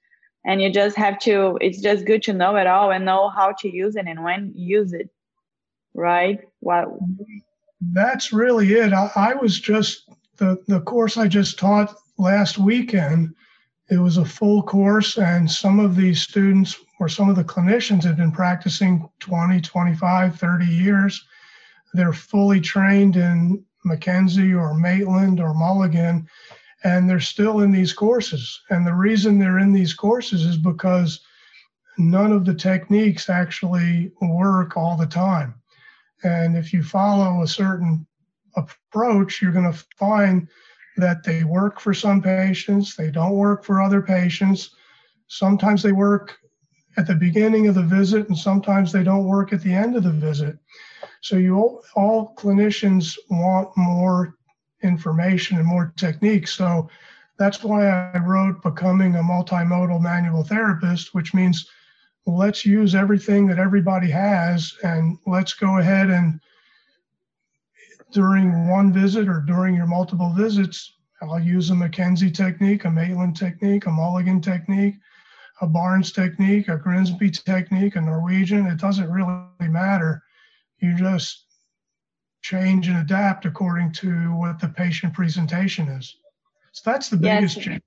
And 0.45 0.61
you 0.61 0.73
just 0.73 0.97
have 0.97 1.19
to. 1.21 1.59
It's 1.61 1.81
just 1.81 2.05
good 2.05 2.23
to 2.25 2.33
know 2.33 2.57
it 2.57 2.67
all 2.67 2.91
and 2.91 3.05
know 3.05 3.29
how 3.29 3.53
to 3.61 3.69
use 3.69 3.97
it 3.97 4.07
and 4.07 4.23
when 4.23 4.53
use 4.55 4.93
it, 4.93 5.11
right? 5.95 6.41
What? 6.61 6.89
That's 7.81 8.33
really 8.33 8.73
it. 8.73 8.93
I, 8.93 9.11
I 9.15 9.35
was 9.35 9.59
just 9.59 10.09
the 10.37 10.59
the 10.67 10.81
course 10.81 11.17
I 11.17 11.29
just 11.29 11.59
taught 11.59 11.95
last 12.19 12.59
weekend. 12.59 13.35
It 13.91 13.99
was 13.99 14.19
a 14.19 14.25
full 14.25 14.63
course, 14.63 15.17
and 15.17 15.51
some 15.51 15.81
of 15.81 15.97
these 15.97 16.21
students 16.21 16.77
or 17.01 17.09
some 17.09 17.31
of 17.31 17.37
the 17.37 17.45
clinicians 17.45 18.05
had 18.05 18.17
been 18.17 18.33
practicing 18.33 19.09
20, 19.21 19.61
25, 19.61 20.39
30 20.39 20.67
years 20.67 21.27
they're 21.95 22.13
fully 22.13 22.61
trained 22.61 23.17
in 23.17 23.65
McKenzie 23.87 24.59
or 24.59 24.75
Maitland 24.75 25.41
or 25.41 25.55
Mulligan, 25.55 26.29
and 26.85 27.09
they're 27.09 27.21
still 27.21 27.61
in 27.61 27.73
these 27.73 27.93
courses. 27.93 28.61
And 28.71 28.87
the 28.87 28.95
reason 28.95 29.39
they're 29.39 29.59
in 29.59 29.73
these 29.73 29.95
courses 29.95 30.45
is 30.45 30.57
because 30.57 31.21
none 31.97 32.33
of 32.33 32.45
the 32.45 32.55
techniques 32.55 33.29
actually 33.29 34.13
work 34.21 34.77
all 34.77 34.97
the 34.97 35.07
time. 35.07 35.55
And 36.23 36.57
if 36.57 36.73
you 36.73 36.83
follow 36.83 37.43
a 37.43 37.49
certain 37.49 38.07
approach, 38.57 39.41
you're 39.41 39.53
going 39.53 39.73
to 39.73 39.85
find 39.97 40.49
that 40.99 41.25
they 41.25 41.45
work 41.45 41.81
for 41.81 41.95
some 41.95 42.21
patients, 42.21 42.95
they 42.95 43.11
don't 43.11 43.35
work 43.35 43.65
for 43.65 43.81
other 43.81 44.03
patients. 44.03 44.71
Sometimes 45.29 45.83
they 45.83 45.93
work 45.93 46.39
at 46.97 47.07
the 47.07 47.15
beginning 47.15 47.69
of 47.69 47.75
the 47.77 47.83
visit, 47.83 48.29
and 48.29 48.37
sometimes 48.37 48.93
they 48.93 49.05
don't 49.05 49.27
work 49.27 49.53
at 49.53 49.63
the 49.63 49.73
end 49.73 49.97
of 49.97 50.03
the 50.03 50.11
visit. 50.11 50.59
So 51.21 51.37
you 51.37 51.57
all, 51.57 51.83
all 51.95 52.35
clinicians 52.37 53.17
want 53.31 53.71
more 53.77 54.35
information 54.83 55.59
and 55.59 55.67
more 55.67 55.93
techniques. 55.97 56.55
So 56.55 56.89
that's 57.39 57.63
why 57.63 57.89
I 57.89 58.19
wrote 58.19 58.63
Becoming 58.63 59.15
a 59.15 59.23
Multimodal 59.23 60.01
Manual 60.01 60.43
Therapist, 60.43 61.15
which 61.15 61.35
means 61.35 61.69
let's 62.27 62.67
use 62.67 62.95
everything 62.95 63.47
that 63.47 63.59
everybody 63.59 64.11
has 64.11 64.75
and 64.83 65.19
let's 65.27 65.55
go 65.55 65.79
ahead 65.79 66.11
and 66.11 66.41
during 68.13 68.69
one 68.69 68.93
visit 68.93 69.29
or 69.29 69.41
during 69.41 69.75
your 69.75 69.87
multiple 69.87 70.33
visits, 70.37 70.95
I'll 71.21 71.41
use 71.41 71.71
a 71.71 71.75
McKenzie 71.75 72.35
technique, 72.35 72.85
a 72.85 72.91
Maitland 72.91 73.37
technique, 73.37 73.87
a 73.87 73.91
Mulligan 73.91 74.41
technique, 74.41 74.95
a 75.61 75.67
Barnes 75.67 76.13
technique, 76.13 76.69
a 76.69 76.77
Grimsby 76.77 77.31
technique, 77.31 77.97
a 77.97 78.01
Norwegian. 78.01 78.67
It 78.67 78.79
doesn't 78.79 79.11
really 79.11 79.43
matter 79.61 80.23
you 80.81 80.97
just 80.97 81.45
change 82.43 82.89
and 82.89 82.99
adapt 82.99 83.45
according 83.45 83.93
to 83.93 84.09
what 84.37 84.61
the 84.61 84.69
patient 84.69 85.13
presentation 85.13 85.89
is. 85.89 86.17
So 86.73 86.91
that's 86.91 87.09
the 87.09 87.17
biggest 87.17 87.57
yes. 87.57 87.65
change. 87.65 87.83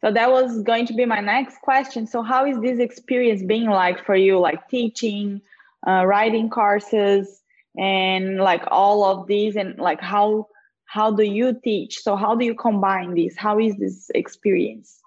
So 0.00 0.12
that 0.12 0.30
was 0.30 0.62
going 0.62 0.86
to 0.86 0.94
be 0.94 1.04
my 1.04 1.20
next 1.20 1.60
question. 1.60 2.06
So 2.06 2.22
how 2.22 2.46
is 2.46 2.60
this 2.60 2.78
experience 2.78 3.42
being 3.42 3.68
like 3.68 4.04
for 4.04 4.14
you, 4.14 4.38
like 4.38 4.68
teaching, 4.68 5.42
uh, 5.86 6.06
writing 6.06 6.48
courses, 6.48 7.37
and 7.78 8.38
like 8.38 8.64
all 8.68 9.04
of 9.04 9.26
these, 9.26 9.56
and 9.56 9.78
like 9.78 10.00
how 10.00 10.46
how 10.86 11.10
do 11.10 11.22
you 11.22 11.58
teach? 11.62 11.98
So 11.98 12.16
how 12.16 12.34
do 12.34 12.44
you 12.44 12.54
combine 12.54 13.14
these? 13.14 13.36
How 13.36 13.58
is 13.58 13.76
this 13.76 14.10
experience? 14.14 15.00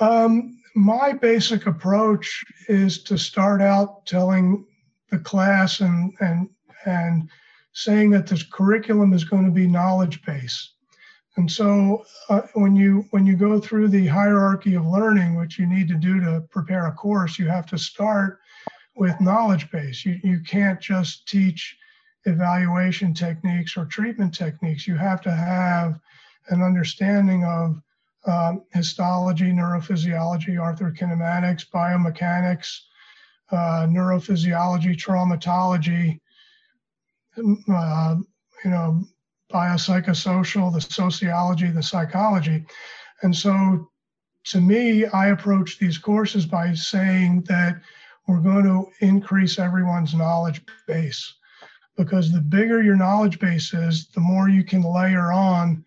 Um, 0.00 0.58
my 0.74 1.12
basic 1.12 1.66
approach 1.66 2.44
is 2.68 3.02
to 3.04 3.18
start 3.18 3.60
out 3.60 4.06
telling 4.06 4.64
the 5.10 5.18
class 5.18 5.80
and 5.80 6.12
and 6.20 6.48
and 6.84 7.28
saying 7.72 8.10
that 8.10 8.26
this 8.26 8.42
curriculum 8.42 9.12
is 9.12 9.24
going 9.24 9.44
to 9.44 9.50
be 9.50 9.66
knowledge 9.66 10.22
based. 10.22 10.72
And 11.36 11.50
so 11.50 12.04
uh, 12.30 12.42
when 12.54 12.74
you 12.74 13.04
when 13.10 13.26
you 13.26 13.36
go 13.36 13.60
through 13.60 13.88
the 13.88 14.06
hierarchy 14.06 14.74
of 14.74 14.86
learning, 14.86 15.36
which 15.36 15.58
you 15.58 15.66
need 15.66 15.88
to 15.88 15.94
do 15.94 16.20
to 16.20 16.42
prepare 16.50 16.86
a 16.86 16.92
course, 16.92 17.38
you 17.38 17.46
have 17.48 17.66
to 17.66 17.78
start 17.78 18.38
with 18.96 19.20
knowledge 19.20 19.70
base. 19.70 20.04
You 20.04 20.18
you 20.24 20.40
can't 20.40 20.80
just 20.80 21.28
teach 21.28 21.76
evaluation 22.24 23.14
techniques 23.14 23.76
or 23.76 23.84
treatment 23.84 24.34
techniques. 24.34 24.86
You 24.86 24.96
have 24.96 25.20
to 25.22 25.30
have 25.30 26.00
an 26.48 26.62
understanding 26.62 27.44
of 27.44 27.80
um, 28.26 28.62
histology, 28.72 29.52
neurophysiology, 29.52 30.56
arthrokinematics, 30.56 31.64
biomechanics, 31.72 32.80
uh, 33.52 33.86
neurophysiology, 33.88 34.96
traumatology, 34.96 36.18
uh, 37.38 38.16
you 38.64 38.70
know, 38.70 39.04
biopsychosocial, 39.52 40.72
the 40.72 40.80
sociology, 40.80 41.70
the 41.70 41.82
psychology. 41.82 42.64
And 43.22 43.34
so 43.34 43.88
to 44.46 44.60
me, 44.60 45.06
I 45.06 45.28
approach 45.28 45.78
these 45.78 45.98
courses 45.98 46.46
by 46.46 46.74
saying 46.74 47.42
that 47.48 47.80
we're 48.26 48.40
going 48.40 48.64
to 48.64 49.06
increase 49.06 49.58
everyone's 49.58 50.14
knowledge 50.14 50.62
base 50.86 51.34
because 51.96 52.30
the 52.30 52.40
bigger 52.40 52.82
your 52.82 52.96
knowledge 52.96 53.38
base 53.38 53.72
is, 53.72 54.08
the 54.08 54.20
more 54.20 54.48
you 54.48 54.64
can 54.64 54.82
layer 54.82 55.32
on 55.32 55.84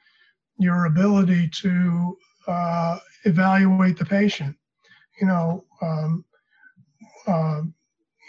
your 0.57 0.85
ability 0.85 1.49
to 1.49 2.17
uh, 2.47 2.97
evaluate 3.25 3.97
the 3.97 4.05
patient. 4.05 4.55
You 5.21 5.27
know, 5.27 5.65
um, 5.81 6.25
uh, 7.27 7.61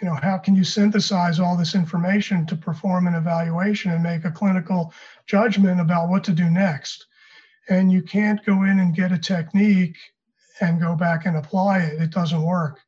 you 0.01 0.09
know, 0.09 0.15
how 0.15 0.39
can 0.39 0.55
you 0.55 0.65
synthesize 0.65 1.41
all 1.41 1.57
this 1.57 1.75
information 1.75 2.47
to 2.47 2.57
perform 2.57 3.07
an 3.07 3.15
evaluation 3.15 3.93
and 3.93 4.03
make 4.03 4.25
a 4.25 4.31
clinical 4.31 4.93
judgment 5.27 5.81
about 5.81 6.09
what 6.09 6.25
to 6.25 6.33
do 6.33 6.51
next? 6.51 7.07
And 7.69 7.93
you 7.93 8.03
can't 8.03 8.45
go 8.45 8.65
in 8.65 8.81
and 8.81 8.95
get 8.95 9.13
a 9.13 9.19
technique 9.19 9.97
and 10.61 10.81
go 10.81 10.97
back 10.97 11.27
and 11.27 11.37
apply 11.37 11.81
it. 11.81 12.01
It 12.01 12.11
doesn't 12.11 12.43
work. 12.43 12.81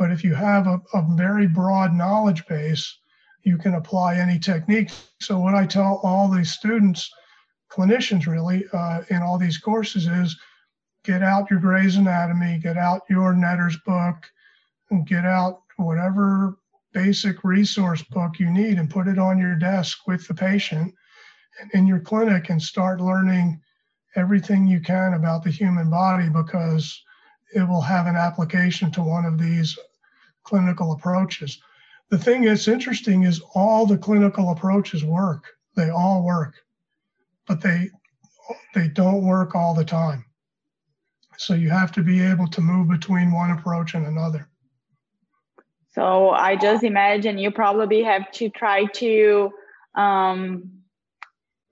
But 0.00 0.10
if 0.10 0.24
you 0.24 0.34
have 0.34 0.66
a, 0.66 0.80
a 0.94 1.06
very 1.10 1.46
broad 1.46 1.92
knowledge 1.92 2.46
base, 2.46 3.00
you 3.42 3.58
can 3.58 3.74
apply 3.74 4.16
any 4.16 4.38
technique. 4.38 4.90
So, 5.20 5.38
what 5.38 5.54
I 5.54 5.66
tell 5.66 6.00
all 6.02 6.26
these 6.26 6.52
students, 6.52 7.10
clinicians 7.70 8.26
really, 8.26 8.64
uh, 8.72 9.02
in 9.10 9.20
all 9.20 9.36
these 9.36 9.58
courses 9.58 10.06
is 10.06 10.34
get 11.04 11.22
out 11.22 11.50
your 11.50 11.60
Gray's 11.60 11.96
Anatomy, 11.96 12.58
get 12.58 12.78
out 12.78 13.02
your 13.10 13.34
Netter's 13.34 13.76
book, 13.84 14.16
and 14.90 15.06
get 15.06 15.26
out 15.26 15.64
whatever 15.76 16.56
basic 16.94 17.44
resource 17.44 18.02
book 18.02 18.38
you 18.38 18.50
need 18.50 18.78
and 18.78 18.88
put 18.88 19.06
it 19.06 19.18
on 19.18 19.38
your 19.38 19.54
desk 19.54 20.06
with 20.06 20.26
the 20.26 20.34
patient 20.34 20.94
in 21.74 21.86
your 21.86 22.00
clinic 22.00 22.48
and 22.48 22.62
start 22.62 23.02
learning 23.02 23.60
everything 24.16 24.66
you 24.66 24.80
can 24.80 25.12
about 25.12 25.44
the 25.44 25.50
human 25.50 25.90
body 25.90 26.30
because 26.30 27.04
it 27.54 27.68
will 27.68 27.82
have 27.82 28.06
an 28.06 28.16
application 28.16 28.90
to 28.92 29.02
one 29.02 29.26
of 29.26 29.38
these 29.38 29.78
clinical 30.50 30.92
approaches. 30.92 31.62
The 32.10 32.18
thing 32.18 32.42
that's 32.42 32.66
interesting 32.66 33.22
is 33.22 33.40
all 33.54 33.86
the 33.86 33.96
clinical 33.96 34.50
approaches 34.50 35.04
work. 35.04 35.44
They 35.76 35.90
all 35.90 36.24
work, 36.24 36.54
but 37.46 37.60
they 37.60 37.90
they 38.74 38.88
don't 38.88 39.24
work 39.24 39.54
all 39.54 39.74
the 39.74 39.84
time. 39.84 40.24
So 41.38 41.54
you 41.54 41.70
have 41.70 41.92
to 41.92 42.02
be 42.02 42.20
able 42.20 42.48
to 42.48 42.60
move 42.60 42.88
between 42.88 43.30
one 43.30 43.52
approach 43.52 43.94
and 43.94 44.06
another. 44.06 44.48
So 45.92 46.30
I 46.30 46.56
just 46.56 46.82
imagine 46.82 47.38
you 47.38 47.52
probably 47.52 48.02
have 48.02 48.30
to 48.32 48.48
try 48.48 48.86
to 49.02 49.50
um, 49.94 50.70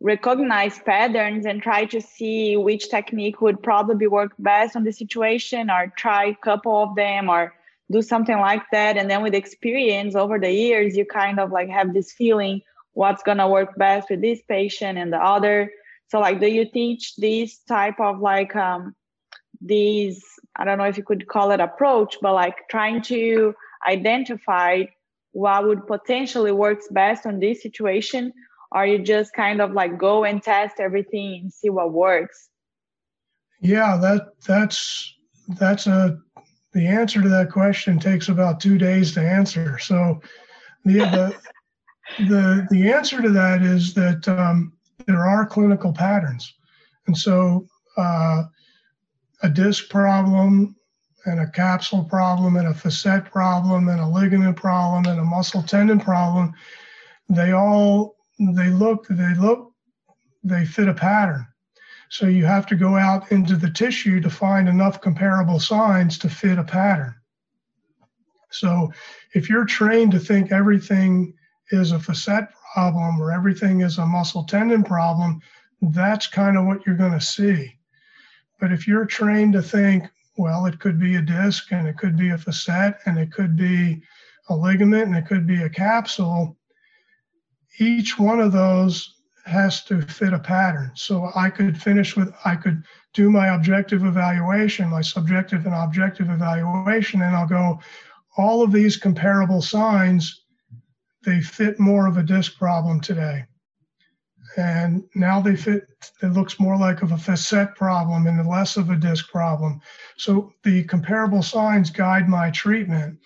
recognize 0.00 0.78
patterns 0.78 1.46
and 1.46 1.60
try 1.60 1.84
to 1.86 2.00
see 2.00 2.56
which 2.56 2.90
technique 2.90 3.40
would 3.40 3.60
probably 3.62 4.06
work 4.06 4.32
best 4.38 4.76
on 4.76 4.84
the 4.84 4.92
situation 4.92 5.68
or 5.68 5.92
try 5.96 6.26
a 6.26 6.36
couple 6.36 6.76
of 6.84 6.94
them 6.94 7.28
or 7.28 7.52
do 7.90 8.02
something 8.02 8.38
like 8.38 8.62
that. 8.72 8.96
And 8.96 9.10
then 9.10 9.22
with 9.22 9.34
experience 9.34 10.14
over 10.14 10.38
the 10.38 10.50
years 10.50 10.96
you 10.96 11.04
kind 11.04 11.40
of 11.40 11.50
like 11.50 11.68
have 11.68 11.94
this 11.94 12.12
feeling 12.12 12.60
what's 12.92 13.22
going 13.22 13.38
to 13.38 13.48
work 13.48 13.76
best 13.76 14.10
with 14.10 14.20
this 14.20 14.40
patient 14.48 14.98
and 14.98 15.12
the 15.12 15.18
other. 15.18 15.70
So 16.08 16.20
like 16.20 16.40
do 16.40 16.46
you 16.46 16.70
teach 16.70 17.16
this 17.16 17.58
type 17.68 18.00
of 18.00 18.20
like 18.20 18.54
um 18.56 18.94
these 19.60 20.22
i 20.54 20.64
don't 20.64 20.78
know 20.78 20.84
if 20.84 20.96
you 20.96 21.02
could 21.02 21.26
call 21.26 21.50
it 21.50 21.58
approach 21.58 22.16
but 22.22 22.32
like 22.32 22.54
trying 22.70 23.02
to 23.02 23.52
identify 23.88 24.84
what 25.32 25.66
would 25.66 25.86
potentially 25.86 26.52
works 26.52 26.88
best 26.90 27.26
on 27.26 27.38
this 27.38 27.62
situation? 27.62 28.32
Or 28.72 28.84
you 28.84 28.98
just 28.98 29.32
kind 29.32 29.60
of 29.60 29.72
like 29.72 29.98
go 29.98 30.24
and 30.24 30.42
test 30.42 30.80
everything 30.80 31.40
and 31.42 31.52
see 31.52 31.70
what 31.70 31.92
works? 31.92 32.48
Yeah 33.60 33.96
that 33.98 34.28
that's 34.46 35.14
that's 35.48 35.86
a 35.86 36.18
the 36.72 36.86
answer 36.86 37.22
to 37.22 37.28
that 37.28 37.50
question 37.50 37.98
takes 37.98 38.28
about 38.28 38.60
two 38.60 38.78
days 38.78 39.12
to 39.12 39.20
answer 39.20 39.78
so 39.78 40.20
the 40.84 40.98
the 40.98 41.36
the, 42.18 42.66
the 42.70 42.90
answer 42.90 43.20
to 43.20 43.30
that 43.30 43.62
is 43.62 43.94
that 43.94 44.26
um, 44.28 44.72
there 45.06 45.26
are 45.26 45.46
clinical 45.46 45.92
patterns. 45.92 46.54
And 47.06 47.16
so 47.16 47.66
uh, 47.96 48.44
a 49.42 49.48
disc 49.48 49.88
problem 49.88 50.76
and 51.26 51.40
a 51.40 51.50
capsule 51.50 52.04
problem 52.04 52.56
and 52.56 52.68
a 52.68 52.74
facet 52.74 53.24
problem 53.26 53.88
and 53.88 54.00
a 54.00 54.08
ligament 54.08 54.56
problem 54.56 55.06
and 55.06 55.20
a 55.20 55.24
muscle 55.24 55.62
tendon 55.62 56.00
problem, 56.00 56.52
they 57.28 57.52
all 57.52 58.16
they 58.38 58.68
look 58.68 59.06
they 59.08 59.34
look 59.34 59.72
they 60.44 60.64
fit 60.64 60.88
a 60.88 60.94
pattern. 60.94 61.46
So 62.10 62.26
you 62.26 62.46
have 62.46 62.66
to 62.66 62.76
go 62.76 62.96
out 62.96 63.30
into 63.30 63.56
the 63.56 63.70
tissue 63.70 64.20
to 64.20 64.30
find 64.30 64.68
enough 64.68 65.00
comparable 65.00 65.60
signs 65.60 66.18
to 66.18 66.30
fit 66.30 66.58
a 66.58 66.64
pattern. 66.64 67.14
So 68.50 68.90
if 69.34 69.50
you're 69.50 69.66
trained 69.66 70.12
to 70.12 70.18
think 70.18 70.50
everything 70.50 71.34
is 71.70 71.92
a 71.92 72.00
facet 72.00 72.48
problem 72.72 73.20
or 73.20 73.30
everything 73.30 73.82
is 73.82 73.98
a 73.98 74.06
muscle 74.06 74.44
tendon 74.44 74.82
problem, 74.82 75.40
that's 75.82 76.26
kind 76.26 76.56
of 76.56 76.64
what 76.64 76.86
you're 76.86 76.96
going 76.96 77.12
to 77.12 77.20
see. 77.20 77.74
But 78.58 78.72
if 78.72 78.88
you're 78.88 79.04
trained 79.04 79.52
to 79.52 79.62
think, 79.62 80.04
well, 80.38 80.66
it 80.66 80.80
could 80.80 80.98
be 80.98 81.16
a 81.16 81.22
disc 81.22 81.72
and 81.72 81.86
it 81.86 81.98
could 81.98 82.16
be 82.16 82.30
a 82.30 82.38
facet 82.38 82.96
and 83.04 83.18
it 83.18 83.32
could 83.32 83.56
be 83.56 84.02
a 84.48 84.56
ligament 84.56 85.04
and 85.04 85.16
it 85.16 85.26
could 85.26 85.46
be 85.46 85.62
a 85.62 85.68
capsule, 85.68 86.56
each 87.78 88.18
one 88.18 88.40
of 88.40 88.52
those 88.52 89.17
has 89.48 89.82
to 89.84 90.02
fit 90.02 90.32
a 90.32 90.38
pattern. 90.38 90.92
So 90.94 91.30
I 91.34 91.50
could 91.50 91.80
finish 91.80 92.16
with, 92.16 92.32
I 92.44 92.54
could 92.54 92.82
do 93.14 93.30
my 93.30 93.54
objective 93.54 94.04
evaluation, 94.04 94.88
my 94.88 95.00
subjective 95.00 95.66
and 95.66 95.74
objective 95.74 96.30
evaluation, 96.30 97.22
and 97.22 97.34
I'll 97.34 97.46
go, 97.46 97.80
all 98.36 98.62
of 98.62 98.72
these 98.72 98.96
comparable 98.96 99.62
signs, 99.62 100.44
they 101.24 101.40
fit 101.40 101.80
more 101.80 102.06
of 102.06 102.16
a 102.16 102.22
disc 102.22 102.56
problem 102.58 103.00
today. 103.00 103.44
And 104.56 105.04
now 105.14 105.40
they 105.40 105.56
fit, 105.56 105.86
it 106.22 106.32
looks 106.32 106.58
more 106.58 106.76
like 106.76 107.02
of 107.02 107.12
a 107.12 107.18
facet 107.18 107.74
problem 107.74 108.26
and 108.26 108.48
less 108.48 108.76
of 108.76 108.90
a 108.90 108.96
disc 108.96 109.30
problem. 109.30 109.80
So 110.16 110.52
the 110.64 110.84
comparable 110.84 111.42
signs 111.42 111.90
guide 111.90 112.28
my 112.28 112.50
treatment. 112.50 113.18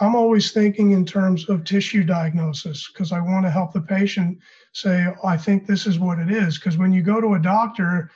I'm 0.00 0.16
always 0.16 0.50
thinking 0.50 0.90
in 0.90 1.06
terms 1.06 1.48
of 1.48 1.64
tissue 1.64 2.02
diagnosis 2.02 2.90
because 2.92 3.12
I 3.12 3.20
want 3.20 3.46
to 3.46 3.50
help 3.50 3.72
the 3.72 3.80
patient 3.80 4.38
say, 4.74 5.06
I 5.22 5.36
think 5.36 5.66
this 5.66 5.86
is 5.86 5.98
what 5.98 6.18
it 6.18 6.30
is. 6.30 6.58
Because 6.58 6.76
when 6.76 6.92
you 6.92 7.00
go 7.00 7.20
to 7.20 7.34
a 7.34 7.38
doctor, 7.38 8.10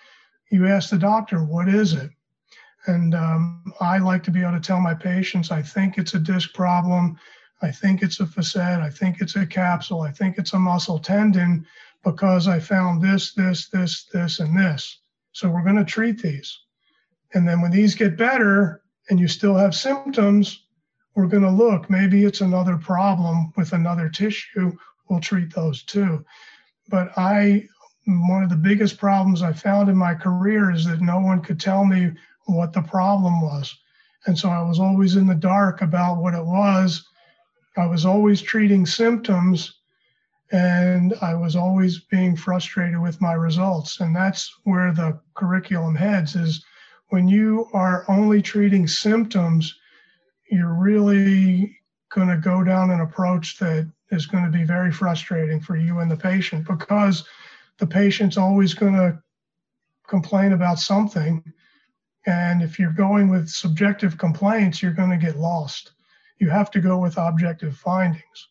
you 0.51 0.67
ask 0.67 0.91
the 0.91 0.99
doctor, 0.99 1.43
what 1.43 1.69
is 1.69 1.95
it? 1.95 2.11
And 2.87 3.15
um, 3.15 3.73
I 3.81 3.99
like 3.99 4.23
to 4.25 4.31
be 4.31 4.43
able 4.43 4.53
to 4.53 4.61
tell 4.61 4.81
my 4.81 4.95
patients, 4.95 5.51
I 5.51 5.63
think 5.63 5.99
it's 5.99 6.15
a 6.15 6.19
disc 6.19 6.53
problem. 6.55 7.19
I 7.63 7.71
think 7.71 8.03
it's 8.03 8.21
a 8.21 8.27
facet. 8.27 8.81
I 8.81 8.91
think 8.91 9.21
it's 9.21 9.37
a 9.37 9.47
capsule. 9.47 10.03
I 10.03 10.11
think 10.11 10.37
it's 10.37 10.53
a 10.53 10.59
muscle 10.59 10.99
tendon 10.99 11.67
because 12.05 12.49
I 12.49 12.61
found 12.61 13.03
this, 13.03 13.35
this, 13.35 13.69
this, 13.69 14.07
this, 14.13 14.41
and 14.41 14.59
this. 14.59 15.01
So 15.33 15.49
we're 15.49 15.65
going 15.65 15.77
to 15.77 15.85
treat 15.85 16.21
these. 16.21 16.59
And 17.35 17.47
then 17.47 17.61
when 17.61 17.71
these 17.71 17.95
get 17.95 18.17
better 18.17 18.83
and 19.11 19.21
you 19.21 19.29
still 19.29 19.55
have 19.55 19.75
symptoms, 19.75 20.65
we're 21.15 21.27
going 21.27 21.43
to 21.43 21.51
look. 21.51 21.91
Maybe 21.91 22.25
it's 22.25 22.41
another 22.41 22.77
problem 22.77 23.53
with 23.57 23.73
another 23.73 24.09
tissue. 24.09 24.73
We'll 25.09 25.21
treat 25.21 25.55
those 25.55 25.83
too. 25.83 26.25
But 26.89 27.17
I, 27.17 27.67
one 28.07 28.43
of 28.43 28.51
the 28.51 28.57
biggest 28.57 28.99
problems 28.99 29.43
I 29.43 29.53
found 29.53 29.89
in 29.89 29.97
my 29.97 30.15
career 30.15 30.71
is 30.71 30.85
that 30.87 31.01
no 31.01 31.19
one 31.21 31.43
could 31.43 31.61
tell 31.61 31.85
me 31.85 32.13
what 32.47 32.73
the 32.73 32.83
problem 32.83 33.41
was. 33.43 33.77
And 34.27 34.39
so 34.39 34.49
I 34.49 34.63
was 34.63 34.81
always 34.81 35.17
in 35.17 35.27
the 35.27 35.35
dark 35.35 35.83
about 35.83 36.19
what 36.19 36.35
it 36.35 36.45
was. 36.45 37.07
I 37.77 37.87
was 37.87 38.05
always 38.05 38.43
treating 38.43 38.87
symptoms 38.87 39.75
and 40.51 41.15
I 41.21 41.35
was 41.35 41.57
always 41.57 42.01
being 42.01 42.35
frustrated 42.35 42.99
with 43.01 43.21
my 43.21 43.35
results. 43.35 44.01
And 44.01 44.17
that's 44.17 44.51
where 44.65 44.93
the 44.93 45.21
curriculum 45.35 45.95
heads 45.95 46.35
is 46.35 46.65
when 47.11 47.29
you 47.29 47.69
are 47.73 48.05
only 48.09 48.43
treating 48.43 48.87
symptoms, 48.87 49.79
you're 50.51 50.75
really 50.75 51.77
going 52.11 52.29
to 52.29 52.37
go 52.37 52.65
down 52.65 52.91
an 52.91 53.01
approach 53.01 53.59
that 53.59 53.91
is 54.11 54.27
going 54.27 54.45
to 54.45 54.51
be 54.51 54.65
very 54.65 54.93
frustrating 54.93 55.61
for 55.61 55.77
you 55.77 55.99
and 55.99 56.11
the 56.11 56.17
patient 56.17 56.67
because 56.67 57.25
the 57.79 57.87
patient's 57.87 58.37
always 58.37 58.75
going 58.75 58.95
to 58.95 59.23
complain 60.07 60.53
about 60.53 60.79
something. 60.79 61.43
And 62.27 62.63
if 62.63 62.79
you're 62.79 62.93
going 62.93 63.29
with 63.29 63.49
subjective 63.49 64.19
complaints, 64.19 64.83
you're 64.83 64.93
going 64.93 65.11
to 65.11 65.17
get 65.17 65.39
lost. 65.39 65.93
You 66.39 66.51
have 66.51 66.71
to 66.73 66.81
go 66.81 66.99
with 66.99 67.19
objective 67.19 67.77
findings. 67.77 68.49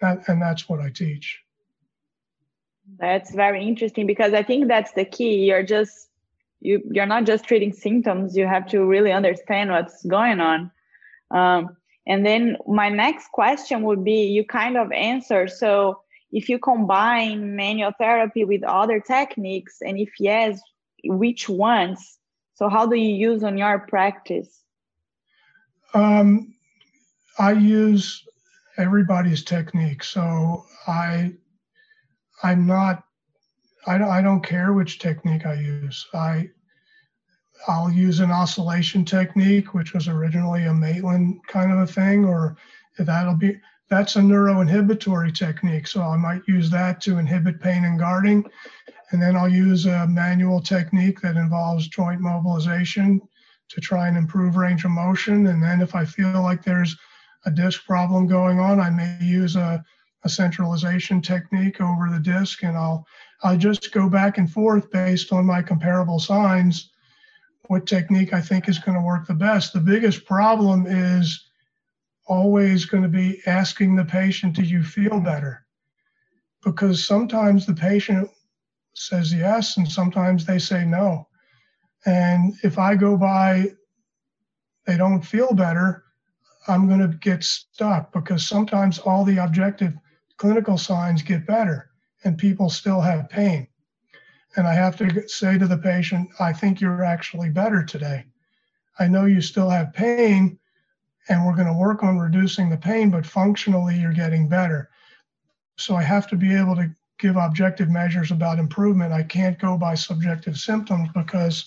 And, 0.00 0.18
that, 0.18 0.28
and 0.28 0.40
that's 0.40 0.68
what 0.68 0.80
I 0.80 0.90
teach. 0.90 1.40
That's 2.98 3.34
very 3.34 3.66
interesting 3.66 4.06
because 4.06 4.32
I 4.32 4.42
think 4.42 4.68
that's 4.68 4.92
the 4.92 5.04
key. 5.04 5.44
You're 5.44 5.62
just 5.62 6.08
you 6.60 6.82
you're 6.90 7.06
not 7.06 7.24
just 7.24 7.44
treating 7.44 7.72
symptoms. 7.72 8.36
You 8.36 8.46
have 8.46 8.66
to 8.68 8.84
really 8.84 9.12
understand 9.12 9.70
what's 9.70 10.04
going 10.04 10.40
on. 10.40 10.70
Um, 11.30 11.76
and 12.08 12.24
then 12.24 12.56
my 12.66 12.88
next 12.88 13.30
question 13.32 13.82
would 13.82 14.02
be 14.02 14.22
you 14.24 14.44
kind 14.44 14.78
of 14.78 14.90
answer. 14.92 15.46
So 15.46 16.00
if 16.32 16.48
you 16.48 16.58
combine 16.58 17.54
manual 17.54 17.92
therapy 17.98 18.44
with 18.44 18.62
other 18.64 18.98
techniques, 18.98 19.76
and 19.82 19.98
if 19.98 20.10
yes, 20.18 20.60
which 21.04 21.48
ones? 21.48 22.18
So 22.54 22.68
how 22.68 22.86
do 22.86 22.96
you 22.96 23.14
use 23.14 23.44
on 23.44 23.56
your 23.58 23.78
practice? 23.80 24.64
Um, 25.94 26.54
I 27.38 27.52
use 27.52 28.24
everybody's 28.78 29.44
technique. 29.44 30.02
So 30.02 30.64
I, 30.86 31.34
I'm 32.42 32.66
not, 32.66 33.04
I, 33.86 34.02
I 34.02 34.22
don't 34.22 34.42
care 34.42 34.72
which 34.72 34.98
technique 34.98 35.46
I 35.46 35.54
use. 35.54 36.06
I 36.14 36.50
I'll 37.66 37.90
use 37.90 38.20
an 38.20 38.30
oscillation 38.30 39.04
technique, 39.04 39.74
which 39.74 39.92
was 39.92 40.08
originally 40.08 40.64
a 40.64 40.74
Maitland 40.74 41.40
kind 41.46 41.72
of 41.72 41.78
a 41.78 41.86
thing, 41.86 42.24
or 42.24 42.56
that'll 42.98 43.34
be 43.34 43.60
that's 43.88 44.16
a 44.16 44.20
neuroinhibitory 44.20 45.34
technique. 45.34 45.86
So 45.86 46.02
I 46.02 46.16
might 46.16 46.42
use 46.46 46.70
that 46.70 47.00
to 47.02 47.18
inhibit 47.18 47.60
pain 47.60 47.84
and 47.84 47.98
guarding. 47.98 48.44
And 49.10 49.22
then 49.22 49.34
I'll 49.34 49.48
use 49.48 49.86
a 49.86 50.06
manual 50.06 50.60
technique 50.60 51.20
that 51.22 51.36
involves 51.36 51.88
joint 51.88 52.20
mobilization 52.20 53.20
to 53.70 53.80
try 53.80 54.08
and 54.08 54.16
improve 54.16 54.56
range 54.56 54.84
of 54.84 54.90
motion. 54.90 55.46
And 55.46 55.62
then 55.62 55.80
if 55.80 55.94
I 55.94 56.04
feel 56.04 56.42
like 56.42 56.62
there's 56.62 56.96
a 57.46 57.50
disc 57.50 57.86
problem 57.86 58.26
going 58.26 58.60
on, 58.60 58.78
I 58.78 58.90
may 58.90 59.18
use 59.22 59.56
a, 59.56 59.82
a 60.24 60.28
centralization 60.28 61.22
technique 61.22 61.80
over 61.80 62.10
the 62.10 62.20
disc 62.20 62.62
and 62.62 62.76
I'll 62.76 63.06
I'll 63.42 63.56
just 63.56 63.92
go 63.92 64.08
back 64.08 64.36
and 64.36 64.50
forth 64.50 64.90
based 64.90 65.32
on 65.32 65.46
my 65.46 65.62
comparable 65.62 66.18
signs 66.18 66.90
what 67.68 67.86
technique 67.86 68.32
I 68.32 68.40
think 68.40 68.68
is 68.68 68.78
going 68.78 68.96
to 68.96 69.04
work 69.04 69.26
the 69.26 69.34
best. 69.34 69.72
The 69.72 69.80
biggest 69.80 70.24
problem 70.24 70.86
is 70.86 71.48
always 72.26 72.86
going 72.86 73.02
to 73.02 73.08
be 73.08 73.40
asking 73.46 73.94
the 73.94 74.04
patient, 74.04 74.56
Do 74.56 74.62
you 74.62 74.82
feel 74.82 75.12
mm-hmm. 75.12 75.24
better? 75.24 75.66
Because 76.64 77.06
sometimes 77.06 77.64
the 77.64 77.74
patient 77.74 78.28
says 78.94 79.32
yes, 79.32 79.76
and 79.76 79.90
sometimes 79.90 80.44
they 80.44 80.58
say 80.58 80.84
no. 80.84 81.28
And 82.04 82.54
if 82.62 82.78
I 82.78 82.96
go 82.96 83.16
by, 83.16 83.66
they 84.86 84.96
don't 84.96 85.22
feel 85.22 85.52
better, 85.52 86.04
I'm 86.66 86.88
going 86.88 87.00
to 87.00 87.16
get 87.18 87.44
stuck 87.44 88.12
because 88.12 88.46
sometimes 88.46 88.98
all 88.98 89.24
the 89.24 89.38
objective 89.38 89.94
clinical 90.36 90.78
signs 90.78 91.22
get 91.22 91.46
better 91.46 91.90
and 92.24 92.36
people 92.36 92.70
still 92.70 93.00
have 93.00 93.28
pain 93.28 93.68
and 94.56 94.66
I 94.66 94.74
have 94.74 94.96
to 94.96 95.28
say 95.28 95.58
to 95.58 95.66
the 95.66 95.78
patient, 95.78 96.30
I 96.40 96.52
think 96.52 96.80
you're 96.80 97.04
actually 97.04 97.50
better 97.50 97.84
today. 97.84 98.24
I 98.98 99.06
know 99.06 99.26
you 99.26 99.40
still 99.40 99.70
have 99.70 99.92
pain, 99.92 100.58
and 101.28 101.46
we're 101.46 101.54
going 101.54 101.66
to 101.66 101.78
work 101.78 102.02
on 102.02 102.18
reducing 102.18 102.68
the 102.68 102.76
pain, 102.76 103.10
but 103.10 103.26
functionally, 103.26 103.96
you're 103.96 104.12
getting 104.12 104.48
better. 104.48 104.90
So 105.76 105.94
I 105.94 106.02
have 106.02 106.26
to 106.28 106.36
be 106.36 106.54
able 106.54 106.74
to 106.76 106.90
give 107.18 107.36
objective 107.36 107.88
measures 107.88 108.30
about 108.30 108.58
improvement. 108.58 109.12
I 109.12 109.22
can't 109.22 109.58
go 109.58 109.76
by 109.76 109.94
subjective 109.94 110.56
symptoms 110.56 111.08
because 111.14 111.66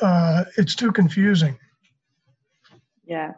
uh, 0.00 0.44
it's 0.56 0.74
too 0.74 0.92
confusing. 0.92 1.58
Yeah, 3.04 3.32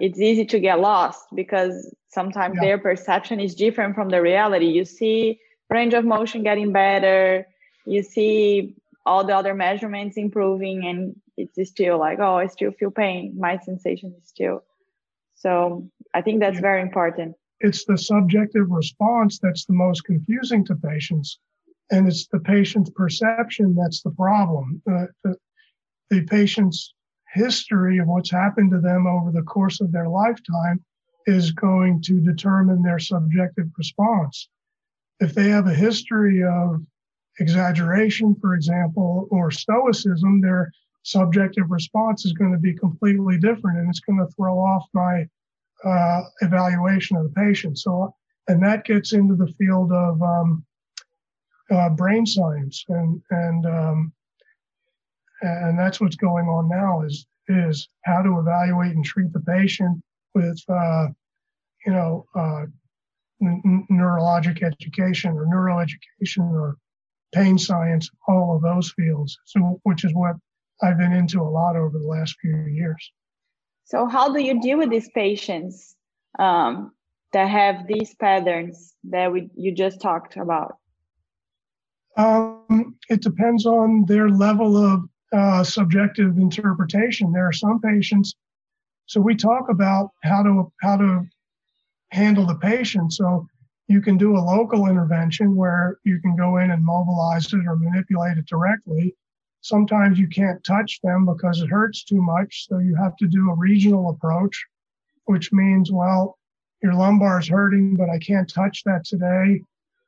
it's 0.00 0.20
easy 0.20 0.44
to 0.46 0.60
get 0.60 0.80
lost 0.80 1.26
because 1.34 1.94
sometimes 2.08 2.56
yeah. 2.56 2.62
their 2.62 2.78
perception 2.78 3.40
is 3.40 3.54
different 3.54 3.94
from 3.94 4.08
the 4.08 4.20
reality. 4.20 4.66
You 4.66 4.84
see 4.84 5.40
range 5.70 5.94
of 5.94 6.04
motion 6.04 6.42
getting 6.42 6.72
better, 6.72 7.46
you 7.86 8.02
see 8.02 8.74
all 9.06 9.24
the 9.24 9.36
other 9.36 9.54
measurements 9.54 10.16
improving 10.16 10.86
and 10.86 11.14
it's 11.36 11.70
still 11.70 11.98
like 11.98 12.18
oh 12.20 12.36
i 12.36 12.46
still 12.46 12.72
feel 12.72 12.90
pain. 12.90 13.34
My 13.38 13.58
sensation 13.58 14.14
is 14.18 14.28
still 14.28 14.64
so 15.34 15.88
i 16.14 16.20
think 16.22 16.40
that's 16.40 16.60
very 16.60 16.82
important. 16.82 17.36
It's 17.60 17.84
the 17.84 17.96
subjective 17.96 18.70
response 18.70 19.38
that's 19.38 19.64
the 19.64 19.74
most 19.74 20.04
confusing 20.04 20.64
to 20.66 20.74
patients 20.76 21.38
and 21.90 22.08
it's 22.08 22.26
the 22.26 22.40
patient's 22.40 22.90
perception 22.90 23.74
that's 23.74 24.02
the 24.02 24.10
problem. 24.10 24.82
Uh, 24.90 25.06
the, 25.22 25.36
the 26.10 26.22
patient's 26.24 26.94
history 27.32 27.98
of 27.98 28.06
what's 28.06 28.30
happened 28.30 28.70
to 28.70 28.80
them 28.80 29.06
over 29.06 29.30
the 29.32 29.42
course 29.42 29.80
of 29.80 29.92
their 29.92 30.08
lifetime 30.08 30.82
is 31.26 31.52
going 31.52 32.00
to 32.02 32.20
determine 32.20 32.82
their 32.82 32.98
subjective 32.98 33.66
response. 33.76 34.48
If 35.20 35.34
they 35.34 35.48
have 35.48 35.66
a 35.66 35.74
history 35.74 36.42
of 36.44 36.82
exaggeration, 37.40 38.36
for 38.40 38.54
example, 38.54 39.28
or 39.30 39.50
stoicism, 39.50 40.40
their 40.40 40.72
subjective 41.02 41.70
response 41.70 42.24
is 42.24 42.32
going 42.32 42.52
to 42.52 42.58
be 42.58 42.74
completely 42.74 43.38
different 43.38 43.78
and 43.78 43.88
it's 43.88 44.00
going 44.00 44.18
to 44.18 44.32
throw 44.34 44.58
off 44.58 44.86
my 44.94 45.26
uh, 45.84 46.22
evaluation 46.40 47.16
of 47.16 47.24
the 47.24 47.40
patient. 47.40 47.78
So, 47.78 48.14
and 48.48 48.62
that 48.62 48.84
gets 48.84 49.12
into 49.12 49.34
the 49.34 49.52
field 49.58 49.92
of 49.92 50.20
um, 50.22 50.64
uh, 51.70 51.90
brain 51.90 52.26
science, 52.26 52.84
and 52.88 53.22
and 53.30 53.66
um, 53.66 54.12
and 55.40 55.78
that's 55.78 56.00
what's 56.00 56.16
going 56.16 56.46
on 56.46 56.68
now 56.68 57.02
is 57.02 57.26
is 57.48 57.88
how 58.04 58.22
to 58.22 58.38
evaluate 58.38 58.94
and 58.94 59.04
treat 59.04 59.32
the 59.32 59.40
patient 59.40 60.02
with 60.34 60.62
uh, 60.68 61.08
you 61.86 61.92
know 61.92 62.26
uh, 62.34 62.64
n- 63.42 63.86
neurologic 63.90 64.62
education 64.62 65.32
or 65.32 65.46
neuroeducation 65.46 66.50
or 66.50 66.76
pain 67.34 67.58
science, 67.58 68.08
all 68.28 68.56
of 68.56 68.62
those 68.62 68.92
fields. 68.92 69.36
So, 69.44 69.80
which 69.82 70.04
is 70.04 70.14
what 70.14 70.36
I've 70.82 70.98
been 70.98 71.12
into 71.12 71.40
a 71.40 71.50
lot 71.50 71.76
over 71.76 71.98
the 71.98 72.06
last 72.06 72.36
few 72.40 72.56
years. 72.66 73.12
So, 73.84 74.06
how 74.06 74.32
do 74.32 74.40
you 74.40 74.60
deal 74.60 74.78
with 74.78 74.90
these 74.90 75.10
patients 75.10 75.94
um, 76.38 76.92
that 77.32 77.48
have 77.48 77.86
these 77.86 78.14
patterns 78.14 78.94
that 79.04 79.32
we 79.32 79.50
you 79.56 79.72
just 79.72 80.00
talked 80.00 80.36
about? 80.36 80.76
Um, 82.16 82.96
it 83.08 83.22
depends 83.22 83.66
on 83.66 84.04
their 84.06 84.28
level 84.28 84.76
of 84.76 85.08
uh, 85.32 85.64
subjective 85.64 86.38
interpretation. 86.38 87.32
There 87.32 87.48
are 87.48 87.52
some 87.52 87.80
patients. 87.80 88.34
So 89.06 89.20
we 89.20 89.34
talk 89.34 89.68
about 89.68 90.10
how 90.22 90.42
to 90.42 90.72
how 90.80 90.96
to 90.96 91.26
handle 92.10 92.46
the 92.46 92.54
patient. 92.54 93.12
So 93.12 93.46
you 93.88 94.00
can 94.00 94.16
do 94.16 94.36
a 94.36 94.38
local 94.38 94.86
intervention 94.86 95.54
where 95.54 95.98
you 96.04 96.20
can 96.20 96.36
go 96.36 96.56
in 96.58 96.70
and 96.70 96.84
mobilize 96.84 97.52
it 97.52 97.66
or 97.66 97.76
manipulate 97.76 98.38
it 98.38 98.46
directly. 98.46 99.14
Sometimes 99.60 100.18
you 100.18 100.28
can't 100.28 100.62
touch 100.64 101.00
them 101.02 101.26
because 101.26 101.60
it 101.60 101.68
hurts 101.68 102.04
too 102.04 102.20
much. 102.22 102.66
So 102.68 102.78
you 102.78 102.94
have 102.96 103.16
to 103.16 103.26
do 103.26 103.50
a 103.50 103.56
regional 103.56 104.10
approach, 104.10 104.64
which 105.24 105.52
means, 105.52 105.90
well, 105.92 106.38
your 106.82 106.94
lumbar 106.94 107.40
is 107.40 107.48
hurting, 107.48 107.96
but 107.96 108.10
I 108.10 108.18
can't 108.18 108.48
touch 108.52 108.82
that 108.84 109.04
today 109.04 109.60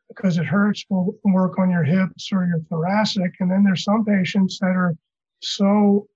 because 0.09 0.39
it 0.39 0.47
hurts. 0.47 0.85
We'll 0.89 1.15
work 1.25 1.59
on 1.59 1.71
your 1.71 1.85
hips 1.85 2.31
or 2.33 2.47
your 2.47 2.61
thoracic. 2.69 3.33
And 3.41 3.51
then 3.51 3.65
there's 3.65 3.85
some 3.85 4.05
patients 4.05 4.59
that 4.61 4.77
are 4.77 4.95
so 5.41 6.07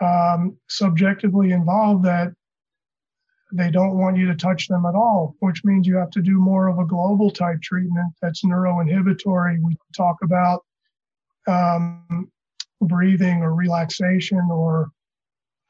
um, 0.00 0.56
subjectively 0.68 1.52
involved 1.52 2.04
that 2.04 2.32
they 3.54 3.70
don't 3.70 3.96
want 3.96 4.16
you 4.16 4.26
to 4.26 4.34
touch 4.34 4.66
them 4.66 4.84
at 4.84 4.96
all, 4.96 5.36
which 5.38 5.64
means 5.64 5.86
you 5.86 5.96
have 5.96 6.10
to 6.10 6.20
do 6.20 6.38
more 6.38 6.66
of 6.66 6.80
a 6.80 6.84
global 6.84 7.30
type 7.30 7.62
treatment 7.62 8.12
that's 8.20 8.44
neuroinhibitory. 8.44 9.62
We 9.62 9.76
talk 9.96 10.16
about 10.24 10.64
um, 11.46 12.28
breathing 12.80 13.42
or 13.42 13.54
relaxation 13.54 14.40
or 14.50 14.90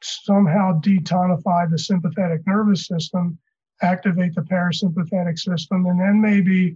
somehow 0.01 0.79
detonify 0.81 1.69
the 1.69 1.77
sympathetic 1.77 2.41
nervous 2.47 2.87
system, 2.87 3.37
activate 3.83 4.33
the 4.33 4.41
parasympathetic 4.41 5.37
system, 5.37 5.85
and 5.85 5.99
then 5.99 6.19
maybe 6.19 6.75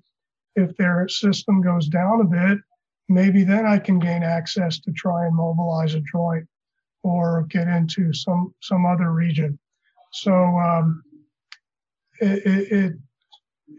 if 0.55 0.77
their 0.77 1.07
system 1.07 1.59
goes 1.59 1.87
down 1.87 2.21
a 2.21 2.25
bit, 2.25 2.59
maybe 3.07 3.43
then 3.43 3.65
I 3.65 3.79
can 3.79 3.97
gain 3.97 4.21
access 4.21 4.79
to 4.81 4.91
try 4.91 5.25
and 5.25 5.35
mobilize 5.35 5.95
a 5.95 6.01
joint 6.01 6.47
or 7.01 7.47
get 7.49 7.67
into 7.67 8.13
some 8.13 8.53
some 8.61 8.85
other 8.85 9.11
region. 9.11 9.57
So 10.11 10.33
um, 10.33 11.03
it, 12.19 12.45
it, 12.45 12.71
it, 12.71 12.93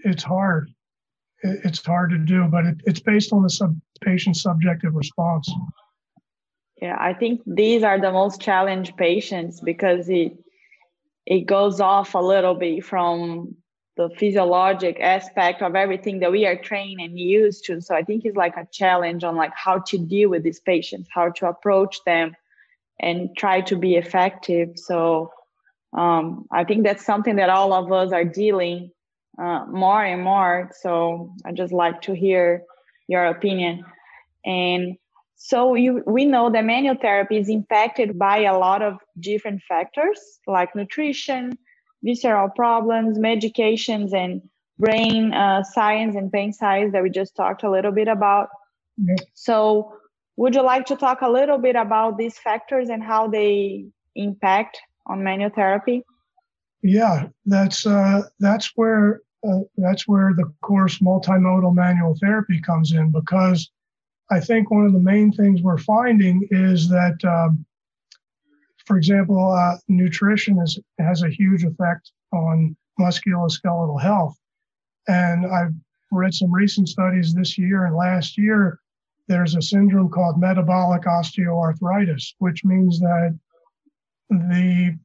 it's 0.04 0.22
hard. 0.22 0.70
It, 1.42 1.60
it's 1.64 1.84
hard 1.84 2.10
to 2.10 2.18
do, 2.18 2.46
but 2.50 2.66
it, 2.66 2.76
it's 2.84 3.00
based 3.00 3.32
on 3.32 3.42
the 3.42 3.50
sub, 3.50 3.76
patient's 4.02 4.42
subjective 4.42 4.94
response. 4.94 5.50
Yeah, 6.80 6.96
I 6.98 7.12
think 7.12 7.42
these 7.46 7.82
are 7.82 8.00
the 8.00 8.12
most 8.12 8.40
challenged 8.40 8.96
patients 8.96 9.60
because 9.60 10.08
it 10.08 10.32
it 11.26 11.46
goes 11.46 11.80
off 11.80 12.14
a 12.14 12.18
little 12.18 12.54
bit 12.54 12.84
from 12.84 13.54
the 13.96 14.08
physiologic 14.18 14.98
aspect 14.98 15.60
of 15.60 15.76
everything 15.76 16.20
that 16.20 16.32
we 16.32 16.46
are 16.46 16.56
trained 16.56 17.00
and 17.00 17.18
used 17.18 17.64
to. 17.64 17.80
So 17.82 17.94
I 17.94 18.02
think 18.02 18.24
it's 18.24 18.36
like 18.36 18.56
a 18.56 18.66
challenge 18.72 19.24
on 19.24 19.36
like 19.36 19.52
how 19.54 19.80
to 19.80 19.98
deal 19.98 20.30
with 20.30 20.42
these 20.42 20.60
patients, 20.60 21.10
how 21.12 21.30
to 21.32 21.48
approach 21.48 22.02
them 22.06 22.34
and 22.98 23.36
try 23.36 23.60
to 23.62 23.76
be 23.76 23.96
effective. 23.96 24.70
So 24.76 25.30
um, 25.92 26.46
I 26.52 26.64
think 26.64 26.84
that's 26.84 27.04
something 27.04 27.36
that 27.36 27.50
all 27.50 27.72
of 27.72 27.90
us 27.90 28.12
are 28.12 28.24
dealing 28.24 28.90
uh, 29.40 29.64
more 29.66 30.02
and 30.04 30.22
more. 30.22 30.70
So 30.80 31.34
I 31.44 31.52
just 31.52 31.72
like 31.72 32.02
to 32.02 32.14
hear 32.14 32.64
your 33.08 33.26
opinion. 33.26 33.84
And 34.44 34.96
so 35.36 35.74
you, 35.74 36.02
we 36.06 36.26
know 36.26 36.50
that 36.50 36.64
manual 36.64 36.96
therapy 37.00 37.38
is 37.38 37.48
impacted 37.48 38.18
by 38.18 38.42
a 38.42 38.58
lot 38.58 38.82
of 38.82 38.98
different 39.18 39.62
factors 39.62 40.20
like 40.46 40.76
nutrition, 40.76 41.58
visceral 42.02 42.50
problems, 42.50 43.18
medications, 43.18 44.12
and 44.14 44.42
brain 44.78 45.32
uh, 45.34 45.62
science 45.62 46.16
and 46.16 46.30
pain 46.32 46.52
science 46.52 46.92
that 46.92 47.02
we 47.02 47.10
just 47.10 47.34
talked 47.36 47.62
a 47.62 47.70
little 47.70 47.92
bit 47.92 48.08
about. 48.08 48.48
So, 49.34 49.94
would 50.36 50.54
you 50.54 50.62
like 50.62 50.86
to 50.86 50.96
talk 50.96 51.20
a 51.22 51.28
little 51.28 51.58
bit 51.58 51.76
about 51.76 52.16
these 52.16 52.38
factors 52.38 52.88
and 52.88 53.02
how 53.02 53.28
they 53.28 53.86
impact 54.14 54.78
on 55.10 55.22
manual 55.22 55.50
therapy? 55.50 56.04
Yeah, 56.82 57.28
that's 57.44 57.86
uh, 57.86 58.22
that's 58.38 58.72
where 58.76 59.20
uh, 59.46 59.60
that's 59.76 60.08
where 60.08 60.32
the 60.34 60.50
course 60.62 60.98
multimodal 60.98 61.74
manual 61.74 62.16
therapy 62.20 62.60
comes 62.60 62.92
in 62.92 63.10
because 63.10 63.70
I 64.30 64.40
think 64.40 64.70
one 64.70 64.86
of 64.86 64.92
the 64.92 65.00
main 65.00 65.32
things 65.32 65.60
we're 65.60 65.78
finding 65.78 66.46
is 66.50 66.88
that 66.88 67.22
um, 67.24 67.66
for 68.90 68.96
example, 68.96 69.52
uh, 69.52 69.76
nutrition 69.86 70.58
is, 70.58 70.76
has 70.98 71.22
a 71.22 71.30
huge 71.30 71.62
effect 71.62 72.10
on 72.32 72.76
musculoskeletal 72.98 74.00
health. 74.00 74.36
And 75.06 75.46
I've 75.46 75.74
read 76.10 76.34
some 76.34 76.52
recent 76.52 76.88
studies 76.88 77.32
this 77.32 77.56
year 77.56 77.86
and 77.86 77.94
last 77.94 78.36
year. 78.36 78.80
There's 79.28 79.54
a 79.54 79.62
syndrome 79.62 80.10
called 80.10 80.40
metabolic 80.40 81.02
osteoarthritis, 81.02 82.34
which 82.38 82.64
means 82.64 82.98
that 82.98 83.38
the 84.30 84.96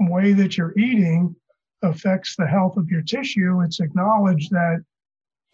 way 0.00 0.32
that 0.32 0.56
you're 0.56 0.76
eating 0.78 1.34
affects 1.82 2.36
the 2.36 2.46
health 2.46 2.76
of 2.76 2.88
your 2.88 3.02
tissue. 3.02 3.62
It's 3.62 3.80
acknowledged 3.80 4.50
that 4.50 4.84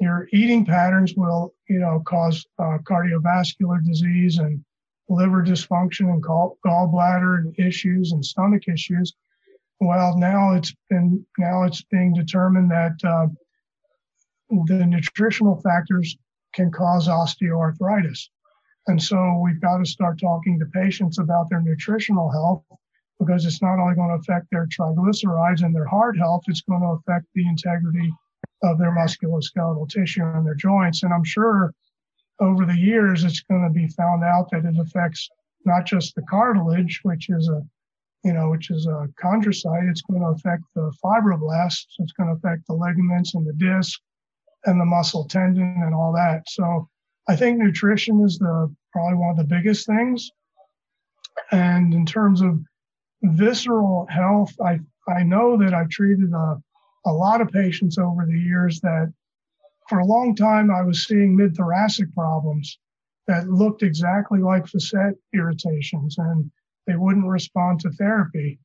your 0.01 0.29
eating 0.33 0.65
patterns 0.65 1.15
will, 1.17 1.55
you 1.69 1.79
know, 1.79 2.03
cause 2.07 2.45
uh, 2.59 2.79
cardiovascular 2.85 3.85
disease 3.85 4.39
and 4.39 4.63
liver 5.09 5.43
dysfunction 5.43 6.11
and 6.11 6.23
gall, 6.23 6.59
gallbladder 6.67 7.59
issues 7.59 8.13
and 8.13 8.25
stomach 8.25 8.69
issues. 8.69 9.15
Well, 9.81 10.19
now 10.19 10.55
it's 10.55 10.75
been 10.91 11.25
now 11.39 11.65
it's 11.65 11.83
being 11.83 12.15
determined 12.15 12.71
that 12.71 12.97
uh, 13.05 13.29
the 14.67 14.87
nutritional 14.87 15.61
factors 15.61 16.17
can 16.55 16.71
cause 16.71 17.09
osteoarthritis, 17.09 18.29
and 18.89 19.03
so 19.03 19.41
we've 19.43 19.61
got 19.61 19.79
to 19.79 19.87
start 19.87 20.21
talking 20.21 20.59
to 20.59 20.67
patients 20.67 21.19
about 21.19 21.51
their 21.51 21.61
nutritional 21.61 22.31
health 22.31 22.65
because 23.19 23.45
it's 23.45 23.63
not 23.63 23.79
only 23.79 23.95
going 23.95 24.11
to 24.11 24.17
affect 24.17 24.47
their 24.51 24.67
triglycerides 24.67 25.65
and 25.65 25.75
their 25.75 25.87
heart 25.87 26.17
health, 26.17 26.43
it's 26.47 26.61
going 26.63 26.83
to 26.83 26.89
affect 26.89 27.27
the 27.35 27.47
integrity 27.47 28.13
of 28.63 28.79
their 28.79 28.95
musculoskeletal 28.95 29.89
tissue 29.89 30.25
and 30.25 30.47
their 30.47 30.55
joints. 30.55 31.03
And 31.03 31.13
I'm 31.13 31.25
sure 31.25 31.73
over 32.41 32.67
the 32.67 32.77
years, 32.77 33.25
it's 33.25 33.41
going 33.41 33.65
to 33.65 33.71
be 33.71 33.89
found 33.89 34.23
out 34.23 34.51
that 34.51 34.65
it 34.65 34.79
affects 34.79 35.29
not 35.65 35.87
just 35.87 36.15
the 36.15 36.23
cartilage, 36.23 37.01
which 37.03 37.29
is 37.31 37.49
a, 37.49 37.63
you 38.23 38.33
know, 38.33 38.51
which 38.51 38.71
is 38.71 38.87
a 38.87 39.09
chondrocyte. 39.23 39.91
It's 39.91 40.03
going 40.03 40.21
to 40.21 40.29
affect 40.29 40.63
the 40.75 40.93
fibroblasts. 41.03 41.87
It's 41.99 42.13
going 42.13 42.29
to 42.29 42.37
affect 42.37 42.67
the 42.67 42.75
ligaments 42.75 43.35
and 43.35 43.47
the 43.47 43.55
disc 43.55 43.99
and 44.65 44.81
the 44.81 44.85
muscle 44.85 45.27
tendon 45.27 45.81
and 45.83 45.95
all 45.95 46.13
that. 46.13 46.43
So 46.49 46.89
I 47.29 47.37
think 47.37 47.59
nutrition 47.59 48.23
is 48.25 48.39
the 48.39 48.75
probably 48.93 49.19
one 49.19 49.31
of 49.31 49.37
the 49.37 49.45
biggest 49.45 49.87
things. 49.87 50.31
And 51.51 51.93
in 51.93 52.07
terms 52.07 52.41
of 52.41 52.61
visceral 53.23 54.07
health, 54.11 54.55
I 54.65 54.81
I 55.09 55.23
know 55.23 55.57
that 55.59 55.75
I've 55.75 55.91
treated 55.91 56.33
a, 56.33 56.57
a 57.05 57.13
lot 57.13 57.41
of 57.41 57.49
patients 57.49 57.99
over 57.99 58.27
the 58.27 58.39
years 58.39 58.81
that 58.81 59.13
for 59.89 60.01
a 60.01 60.07
long 60.07 60.35
time, 60.35 60.71
I 60.71 60.83
was 60.83 61.07
seeing 61.07 61.37
mid 61.37 61.57
thoracic 61.57 62.13
problems 62.15 62.79
that 63.29 63.49
looked 63.49 63.83
exactly 63.83 64.41
like 64.41 64.67
facet 64.67 65.15
irritations, 65.33 66.19
and 66.19 66.51
they 66.87 66.97
wouldn't 66.97 67.27
respond 67.27 67.81
to 67.81 67.91
therapy. 67.91 68.59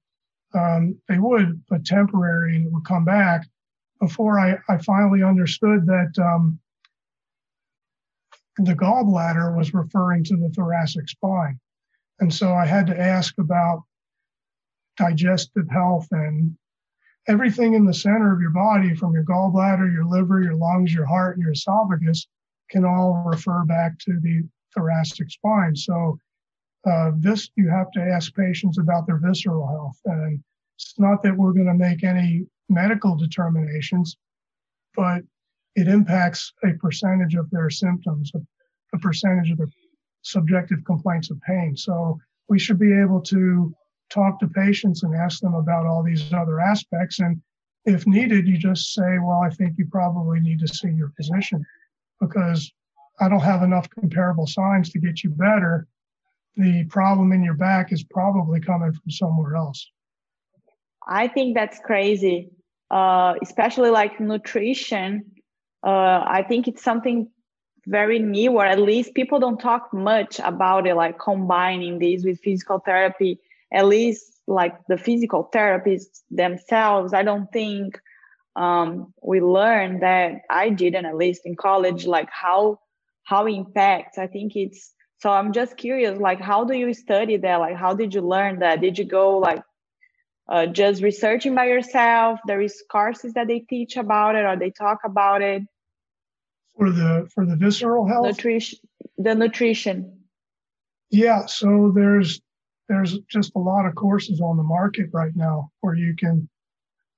Um, 0.54 1.00
they 1.08 1.20
would, 1.20 1.62
but 1.70 1.86
temporary, 1.86 2.56
and 2.56 2.66
it 2.66 2.72
would 2.72 2.86
come 2.86 3.06
back. 3.06 3.48
Before 4.00 4.40
I, 4.40 4.58
I 4.68 4.78
finally 4.80 5.24
understood 5.24 5.86
that 5.86 6.12
um, 6.20 6.60
the 8.58 8.76
gallbladder 8.76 9.56
was 9.56 9.74
referring 9.74 10.24
to 10.26 10.36
the 10.36 10.50
thoracic 10.50 11.10
spine. 11.10 11.60
And 12.20 12.34
so 12.34 12.54
I 12.54 12.66
had 12.66 12.88
to 12.88 13.00
ask 13.00 13.38
about 13.38 13.84
digestive 14.98 15.70
health 15.70 16.08
and 16.12 16.56
everything 17.28 17.74
in 17.74 17.86
the 17.86 17.94
center 17.94 18.34
of 18.34 18.42
your 18.42 18.52
body, 18.52 18.94
from 18.96 19.14
your 19.14 19.24
gallbladder, 19.24 19.92
your 19.92 20.06
liver, 20.06 20.42
your 20.42 20.56
lungs, 20.56 20.94
your 20.94 21.06
heart, 21.06 21.36
and 21.36 21.44
your 21.44 21.54
esophagus, 21.54 22.28
can 22.70 22.86
all 22.86 23.24
refer 23.26 23.64
back 23.66 23.98
to 24.00 24.20
the 24.22 24.44
thoracic 24.74 25.30
spine. 25.30 25.76
So 25.76 26.20
uh, 26.90 27.12
this 27.18 27.50
you 27.56 27.70
have 27.70 27.92
to 27.92 28.02
ask 28.02 28.34
patients 28.36 28.78
about 28.78 29.06
their 29.06 29.18
visceral 29.18 29.68
health, 29.68 30.00
and 30.06 30.44
it's 30.76 30.96
not 30.98 31.22
that 31.24 31.36
we're 31.36 31.54
going 31.54 31.68
to 31.68 31.74
make 31.74 32.04
any 32.04 32.46
medical 32.70 33.16
determinations, 33.16 34.18
but 34.96 35.22
it 35.76 35.88
impacts 35.88 36.54
a 36.64 36.74
percentage 36.74 37.36
of 37.36 37.50
their 37.50 37.70
symptoms, 37.70 38.32
a, 38.36 38.40
a 38.94 39.00
percentage 39.00 39.52
of 39.52 39.58
their 39.58 39.68
subjective 40.22 40.84
complaints 40.86 41.32
of 41.32 41.40
pain. 41.42 41.76
So 41.76 42.20
we 42.50 42.60
should 42.60 42.80
be 42.80 42.94
able 42.94 43.22
to 43.22 43.74
talk 44.10 44.40
to 44.40 44.48
patients 44.48 45.04
and 45.04 45.16
ask 45.16 45.40
them 45.40 45.54
about 45.54 45.86
all 45.86 46.04
these 46.04 46.32
other 46.34 46.60
aspects. 46.60 47.20
And 47.20 47.42
if 47.86 48.06
needed, 48.06 48.48
you 48.48 48.58
just 48.58 48.94
say, 48.94 49.18
well, 49.20 49.42
I 49.44 49.50
think 49.50 49.78
you 49.78 49.88
probably 49.90 50.40
need 50.40 50.60
to 50.60 50.68
see 50.68 50.90
your 50.90 51.12
physician 51.16 51.66
because 52.20 52.72
I 53.20 53.30
don't 53.30 53.40
have 53.40 53.64
enough 53.64 53.90
comparable 53.90 54.48
signs 54.48 54.92
to 54.92 55.00
get 55.00 55.24
you 55.24 55.30
better. 55.32 55.88
The 56.58 56.84
problem 56.86 57.32
in 57.32 57.44
your 57.44 57.54
back 57.54 57.92
is 57.92 58.04
probably 58.04 58.60
coming 58.60 58.92
from 58.92 59.10
somewhere 59.10 59.56
else. 59.56 59.90
I 61.08 61.28
think 61.28 61.56
that's 61.56 61.80
crazy, 61.80 62.52
uh, 62.92 63.36
especially 63.42 63.90
like 63.90 64.20
nutrition. 64.20 65.32
Uh, 65.84 66.24
I 66.28 66.46
think 66.48 66.68
it's 66.68 66.84
something 66.84 67.30
very 67.88 68.20
new, 68.20 68.52
or 68.52 68.66
at 68.66 68.80
least 68.80 69.16
people 69.16 69.40
don't 69.40 69.60
talk 69.60 69.92
much 69.94 70.40
about 70.40 70.88
it, 70.88 70.96
like 70.96 71.20
combining 71.20 72.00
this 72.00 72.24
with 72.24 72.40
physical 72.42 72.80
therapy. 72.80 73.40
At 73.74 73.86
least 73.88 74.42
like 74.48 74.76
the 74.88 74.98
physical 74.98 75.50
therapists 75.54 76.22
themselves, 76.30 77.14
I 77.14 77.24
don't 77.24 77.52
think 77.52 78.00
um, 78.56 79.14
we 79.24 79.42
learned 79.42 80.04
that 80.04 80.42
I 80.50 80.70
didn't, 80.70 81.06
at 81.06 81.16
least 81.16 81.42
in 81.46 81.56
college, 81.56 82.06
like 82.06 82.30
how 82.30 82.80
how 83.24 83.48
impacts. 83.48 84.18
I 84.18 84.28
think 84.28 84.56
it's 84.56 84.94
so. 85.20 85.32
I'm 85.32 85.54
just 85.54 85.78
curious, 85.78 86.20
like 86.20 86.42
how 86.42 86.66
do 86.66 86.76
you 86.76 86.94
study 86.94 87.38
that? 87.38 87.58
Like 87.58 87.78
how 87.78 87.96
did 87.96 88.14
you 88.14 88.22
learn 88.22 88.60
that? 88.60 88.82
Did 88.82 89.00
you 89.00 89.06
go 89.06 89.38
like 89.38 89.64
uh, 90.52 90.68
just 90.68 91.02
researching 91.02 91.56
by 91.56 91.66
yourself? 91.66 92.40
There 92.46 92.62
is 92.62 92.84
courses 92.92 93.34
that 93.34 93.48
they 93.48 93.60
teach 93.60 93.96
about 93.96 94.36
it 94.36 94.46
or 94.46 94.58
they 94.58 94.70
talk 94.70 95.00
about 95.06 95.42
it. 95.42 95.64
For 96.78 96.92
the 96.92 97.30
for 97.34 97.46
the 97.46 97.56
visceral 97.56 98.08
health? 98.08 98.26
Nutrition 98.26 98.80
the 99.18 99.36
nutrition. 99.36 100.20
Yeah 101.10 101.46
so 101.46 101.92
there's 101.94 102.42
there's 102.90 103.20
just 103.30 103.52
a 103.56 103.60
lot 103.60 103.86
of 103.86 103.96
courses 103.96 104.42
on 104.42 104.58
the 104.58 104.64
market 104.64 105.10
right 105.14 105.36
now 105.36 105.72
where 105.82 105.96
you 105.96 106.16
can 106.16 106.50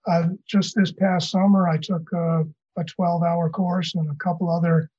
uh, 0.08 0.30
just 0.48 0.76
this 0.76 0.92
past 0.92 1.32
summer 1.32 1.70
i 1.70 1.78
took 1.78 2.12
a, 2.14 2.44
a 2.78 2.84
12 2.84 3.24
hour 3.24 3.50
course 3.50 3.96
and 3.96 4.10
a 4.12 4.16
couple 4.16 4.50
other 4.50 4.90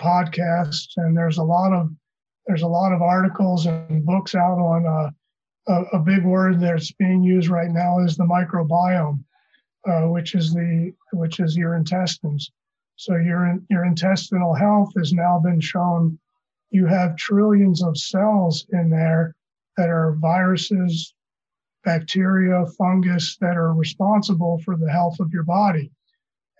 podcasts 0.00 0.92
and 0.96 1.16
there's 1.16 1.38
a 1.38 1.42
lot 1.42 1.72
of 1.72 1.90
there's 2.46 2.62
a 2.62 2.66
lot 2.66 2.92
of 2.92 3.02
articles 3.02 3.66
and 3.66 4.04
books 4.04 4.34
out 4.34 4.58
on 4.58 4.86
uh, 4.86 5.10
a, 5.68 5.82
a, 5.94 5.98
big 5.98 6.24
word 6.24 6.60
that's 6.60 6.92
being 6.92 7.22
used 7.22 7.48
right 7.48 7.70
now 7.70 7.98
is 8.00 8.16
the 8.16 8.24
microbiome 8.24 9.22
uh, 9.88 10.08
which 10.08 10.34
is 10.34 10.52
the 10.52 10.92
which 11.12 11.40
is 11.40 11.56
your 11.56 11.74
intestines 11.74 12.50
so 12.96 13.16
your, 13.16 13.58
your 13.70 13.84
intestinal 13.84 14.54
health 14.54 14.90
has 14.96 15.12
now 15.12 15.40
been 15.42 15.60
shown 15.60 16.18
you 16.74 16.86
have 16.86 17.16
trillions 17.16 17.84
of 17.84 17.96
cells 17.96 18.66
in 18.72 18.90
there 18.90 19.36
that 19.76 19.90
are 19.90 20.16
viruses, 20.20 21.14
bacteria, 21.84 22.64
fungus 22.76 23.36
that 23.40 23.56
are 23.56 23.72
responsible 23.72 24.60
for 24.64 24.76
the 24.76 24.90
health 24.90 25.16
of 25.20 25.30
your 25.32 25.44
body. 25.44 25.92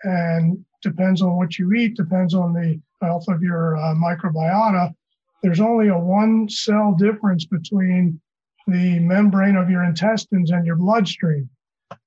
And 0.05 0.65
depends 0.83 1.21
on 1.21 1.37
what 1.37 1.59
you 1.59 1.73
eat, 1.73 1.97
depends 1.97 2.33
on 2.33 2.53
the 2.53 2.81
health 3.03 3.25
of 3.27 3.43
your 3.43 3.77
uh, 3.77 3.95
microbiota. 3.95 4.95
There's 5.43 5.61
only 5.61 5.89
a 5.89 5.99
one 5.99 6.49
cell 6.49 6.95
difference 6.97 7.45
between 7.47 8.21
the 8.67 8.99
membrane 9.01 9.57
of 9.57 9.71
your 9.71 9.85
intestines 9.85 10.51
and 10.51 10.67
your 10.67 10.77
bloodstream. 10.77 11.49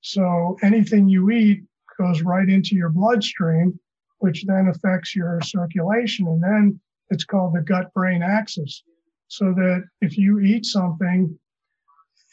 So 0.02 0.58
anything 0.64 1.08
you 1.08 1.30
eat 1.30 1.64
goes 2.00 2.22
right 2.22 2.48
into 2.48 2.76
your 2.76 2.90
bloodstream 2.90 3.80
which 4.20 4.46
then 4.46 4.68
affects 4.68 5.16
your 5.16 5.40
circulation. 5.42 6.28
And 6.28 6.42
then 6.42 6.80
it's 7.10 7.24
called 7.24 7.54
the 7.54 7.62
gut 7.62 7.94
brain 7.94 8.24
axis. 8.24 8.84
So 9.28 9.54
that 9.54 9.84
if 10.02 10.18
you 10.18 10.40
eat 10.40 10.66
something, 10.66 11.38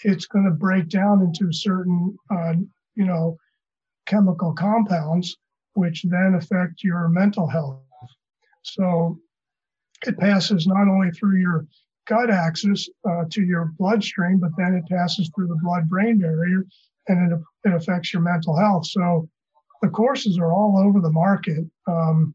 it's 0.04 0.26
going 0.26 0.44
to 0.44 0.50
break 0.50 0.88
down 0.88 1.22
into 1.22 1.52
certain, 1.52 2.16
uh, 2.30 2.54
you 2.94 3.04
know, 3.04 3.37
chemical 4.06 4.52
compounds, 4.52 5.37
which 5.74 6.04
then 6.04 6.34
affect 6.34 6.84
your 6.84 7.08
mental 7.08 7.48
health. 7.48 7.80
So 8.62 9.18
it 10.06 10.18
passes 10.18 10.66
not 10.66 10.88
only 10.88 11.10
through 11.10 11.38
your 11.38 11.66
gut 12.06 12.30
axis 12.30 12.88
uh, 13.08 13.24
to 13.30 13.42
your 13.42 13.72
bloodstream, 13.78 14.38
but 14.38 14.50
then 14.56 14.74
it 14.74 14.88
passes 14.90 15.30
through 15.34 15.48
the 15.48 15.58
blood 15.62 15.88
brain 15.88 16.18
barrier 16.18 16.64
and 17.08 17.32
it, 17.32 17.38
it 17.64 17.74
affects 17.74 18.12
your 18.12 18.22
mental 18.22 18.56
health. 18.56 18.86
So 18.86 19.28
the 19.82 19.88
courses 19.88 20.38
are 20.38 20.52
all 20.52 20.78
over 20.78 21.00
the 21.00 21.12
market. 21.12 21.64
Um, 21.86 22.34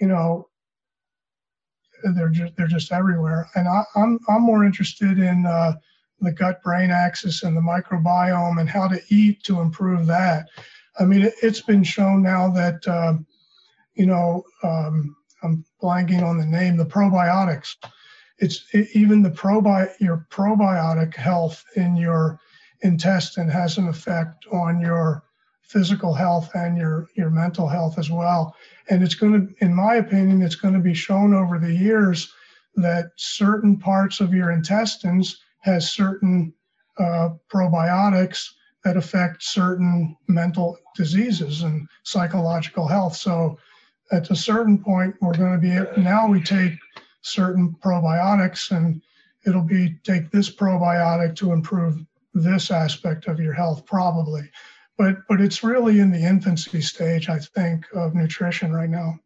you 0.00 0.06
know, 0.06 0.48
they're 2.14 2.28
just 2.28 2.54
they're 2.56 2.66
just 2.66 2.92
everywhere. 2.92 3.48
And 3.54 3.66
I, 3.68 3.78
am 3.96 4.18
I'm, 4.28 4.36
I'm 4.36 4.42
more 4.42 4.64
interested 4.64 5.18
in 5.18 5.46
uh, 5.46 5.72
the 6.20 6.32
gut 6.32 6.62
brain 6.62 6.90
axis 6.90 7.42
and 7.42 7.56
the 7.56 7.60
microbiome 7.60 8.60
and 8.60 8.68
how 8.68 8.88
to 8.88 9.00
eat 9.08 9.42
to 9.44 9.60
improve 9.60 10.06
that. 10.06 10.46
I 10.98 11.04
mean, 11.04 11.22
it, 11.22 11.34
has 11.42 11.60
been 11.60 11.84
shown 11.84 12.22
now 12.22 12.50
that 12.50 12.86
uh, 12.86 13.14
you 13.94 14.06
know 14.06 14.44
um, 14.62 15.16
I'm 15.42 15.64
blanking 15.82 16.22
on 16.22 16.38
the 16.38 16.46
name, 16.46 16.76
the 16.76 16.84
probiotics. 16.84 17.76
It's 18.38 18.64
it, 18.72 18.88
even 18.94 19.22
the 19.22 19.30
probi 19.30 19.88
your 20.00 20.26
probiotic 20.30 21.14
health 21.14 21.64
in 21.76 21.96
your 21.96 22.38
intestine 22.82 23.48
has 23.48 23.78
an 23.78 23.88
effect 23.88 24.46
on 24.52 24.80
your 24.80 25.24
physical 25.62 26.14
health 26.14 26.50
and 26.54 26.76
your 26.76 27.08
your 27.16 27.30
mental 27.30 27.68
health 27.68 27.98
as 27.98 28.10
well. 28.10 28.54
And 28.88 29.02
it's 29.02 29.14
going 29.14 29.32
to, 29.32 29.64
in 29.64 29.74
my 29.74 29.96
opinion, 29.96 30.42
it's 30.42 30.54
going 30.54 30.74
to 30.74 30.80
be 30.80 30.94
shown 30.94 31.34
over 31.34 31.58
the 31.58 31.74
years 31.74 32.32
that 32.76 33.12
certain 33.16 33.78
parts 33.78 34.20
of 34.20 34.34
your 34.34 34.50
intestines 34.50 35.40
has 35.60 35.90
certain 35.90 36.52
uh, 36.98 37.30
probiotics 37.52 38.50
that 38.84 38.96
affect 38.96 39.42
certain 39.42 40.16
mental 40.28 40.78
diseases 40.94 41.62
and 41.62 41.88
psychological 42.04 42.86
health. 42.86 43.16
So 43.16 43.58
at 44.12 44.30
a 44.30 44.36
certain 44.36 44.78
point, 44.78 45.16
we're 45.20 45.36
going 45.36 45.52
to 45.52 45.58
be 45.58 46.00
now 46.00 46.28
we 46.28 46.40
take 46.40 46.74
certain 47.26 47.74
probiotics 47.84 48.70
and 48.70 49.02
it'll 49.46 49.62
be 49.62 49.94
take 50.04 50.30
this 50.30 50.54
probiotic 50.54 51.36
to 51.36 51.52
improve 51.52 52.04
this 52.34 52.70
aspect 52.70 53.26
of 53.28 53.40
your 53.40 53.52
health 53.52 53.86
probably 53.86 54.50
but 54.96 55.16
but 55.28 55.40
it's 55.40 55.62
really 55.62 56.00
in 56.00 56.10
the 56.10 56.22
infancy 56.22 56.80
stage, 56.80 57.28
I 57.28 57.38
think, 57.38 57.86
of 57.94 58.14
nutrition 58.14 58.72
right 58.72 58.88
now. 58.88 59.18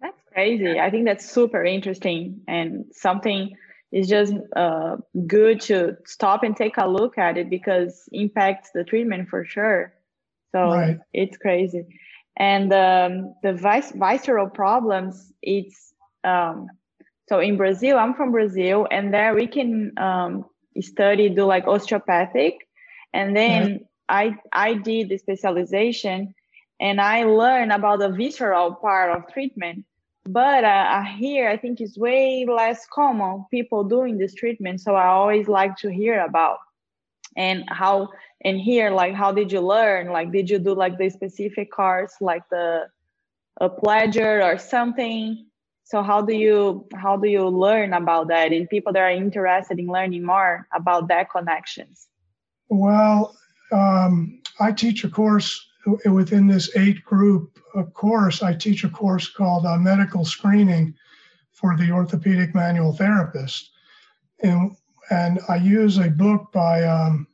That's 0.00 0.20
crazy. 0.32 0.80
I 0.80 0.90
think 0.90 1.04
that's 1.04 1.30
super 1.30 1.64
interesting 1.64 2.40
and 2.48 2.86
something 2.92 3.56
is 3.92 4.08
just 4.08 4.34
uh, 4.54 4.96
good 5.26 5.60
to 5.62 5.96
stop 6.06 6.42
and 6.44 6.56
take 6.56 6.76
a 6.78 6.88
look 6.88 7.18
at 7.18 7.36
it 7.36 7.50
because 7.50 8.08
impacts 8.12 8.70
the 8.72 8.84
treatment 8.84 9.28
for 9.28 9.44
sure. 9.44 9.92
So 10.52 10.72
right. 10.72 10.98
it's 11.12 11.36
crazy. 11.36 11.86
And 12.36 12.72
um, 12.72 13.34
the 13.42 13.52
vis- 13.52 13.92
visceral 13.94 14.48
problems, 14.48 15.32
it's 15.42 15.89
um, 16.24 16.68
so 17.28 17.38
in 17.38 17.56
Brazil, 17.56 17.96
I'm 17.98 18.14
from 18.14 18.32
Brazil, 18.32 18.86
and 18.90 19.14
there 19.14 19.34
we 19.34 19.46
can 19.46 19.92
um, 19.98 20.44
study, 20.80 21.28
do 21.28 21.44
like 21.44 21.66
osteopathic, 21.66 22.66
and 23.12 23.36
then 23.36 23.86
I 24.08 24.36
I 24.52 24.74
did 24.74 25.08
the 25.08 25.18
specialization 25.18 26.34
and 26.80 27.00
I 27.00 27.24
learned 27.24 27.72
about 27.72 27.98
the 27.98 28.08
visceral 28.08 28.74
part 28.74 29.14
of 29.14 29.32
treatment. 29.32 29.84
But 30.24 30.64
uh, 30.64 31.02
here, 31.02 31.48
I 31.48 31.56
think 31.56 31.80
it's 31.80 31.96
way 31.96 32.46
less 32.46 32.86
common 32.92 33.44
people 33.50 33.84
doing 33.84 34.18
this 34.18 34.34
treatment. 34.34 34.80
So 34.80 34.94
I 34.94 35.06
always 35.06 35.48
like 35.48 35.76
to 35.78 35.92
hear 35.92 36.20
about 36.24 36.58
and 37.36 37.64
how 37.68 38.08
and 38.44 38.58
here 38.58 38.90
like 38.90 39.14
how 39.14 39.30
did 39.30 39.52
you 39.52 39.60
learn 39.60 40.08
like 40.08 40.32
did 40.32 40.50
you 40.50 40.58
do 40.58 40.74
like 40.74 40.98
the 40.98 41.08
specific 41.08 41.70
course 41.70 42.14
like 42.20 42.42
the 42.50 42.88
Upledger 43.60 44.42
or 44.42 44.58
something 44.58 45.46
so 45.90 46.02
how 46.02 46.20
do 46.22 46.34
you 46.34 46.86
how 46.94 47.16
do 47.16 47.28
you 47.28 47.46
learn 47.48 47.92
about 47.92 48.28
that 48.28 48.52
and 48.52 48.68
people 48.68 48.92
that 48.92 49.02
are 49.02 49.10
interested 49.10 49.78
in 49.78 49.86
learning 49.86 50.24
more 50.24 50.66
about 50.72 51.08
that 51.08 51.30
connections 51.30 52.08
well 52.68 53.34
um, 53.72 54.40
I 54.58 54.72
teach 54.72 55.04
a 55.04 55.08
course 55.08 55.66
within 56.04 56.46
this 56.46 56.76
eight 56.76 57.04
group 57.04 57.58
course. 57.94 58.42
I 58.42 58.54
teach 58.54 58.84
a 58.84 58.88
course 58.90 59.28
called 59.28 59.66
uh, 59.66 59.78
Medical 59.78 60.24
Screening 60.24 60.94
for 61.52 61.76
the 61.76 61.90
Orthopedic 61.90 62.54
Manual 62.54 62.92
Therapist. 62.92 63.70
And, 64.42 64.76
and 65.10 65.40
I 65.48 65.56
use 65.56 65.98
a 65.98 66.10
book 66.10 66.50
by 66.52 66.84
um, 66.84 67.26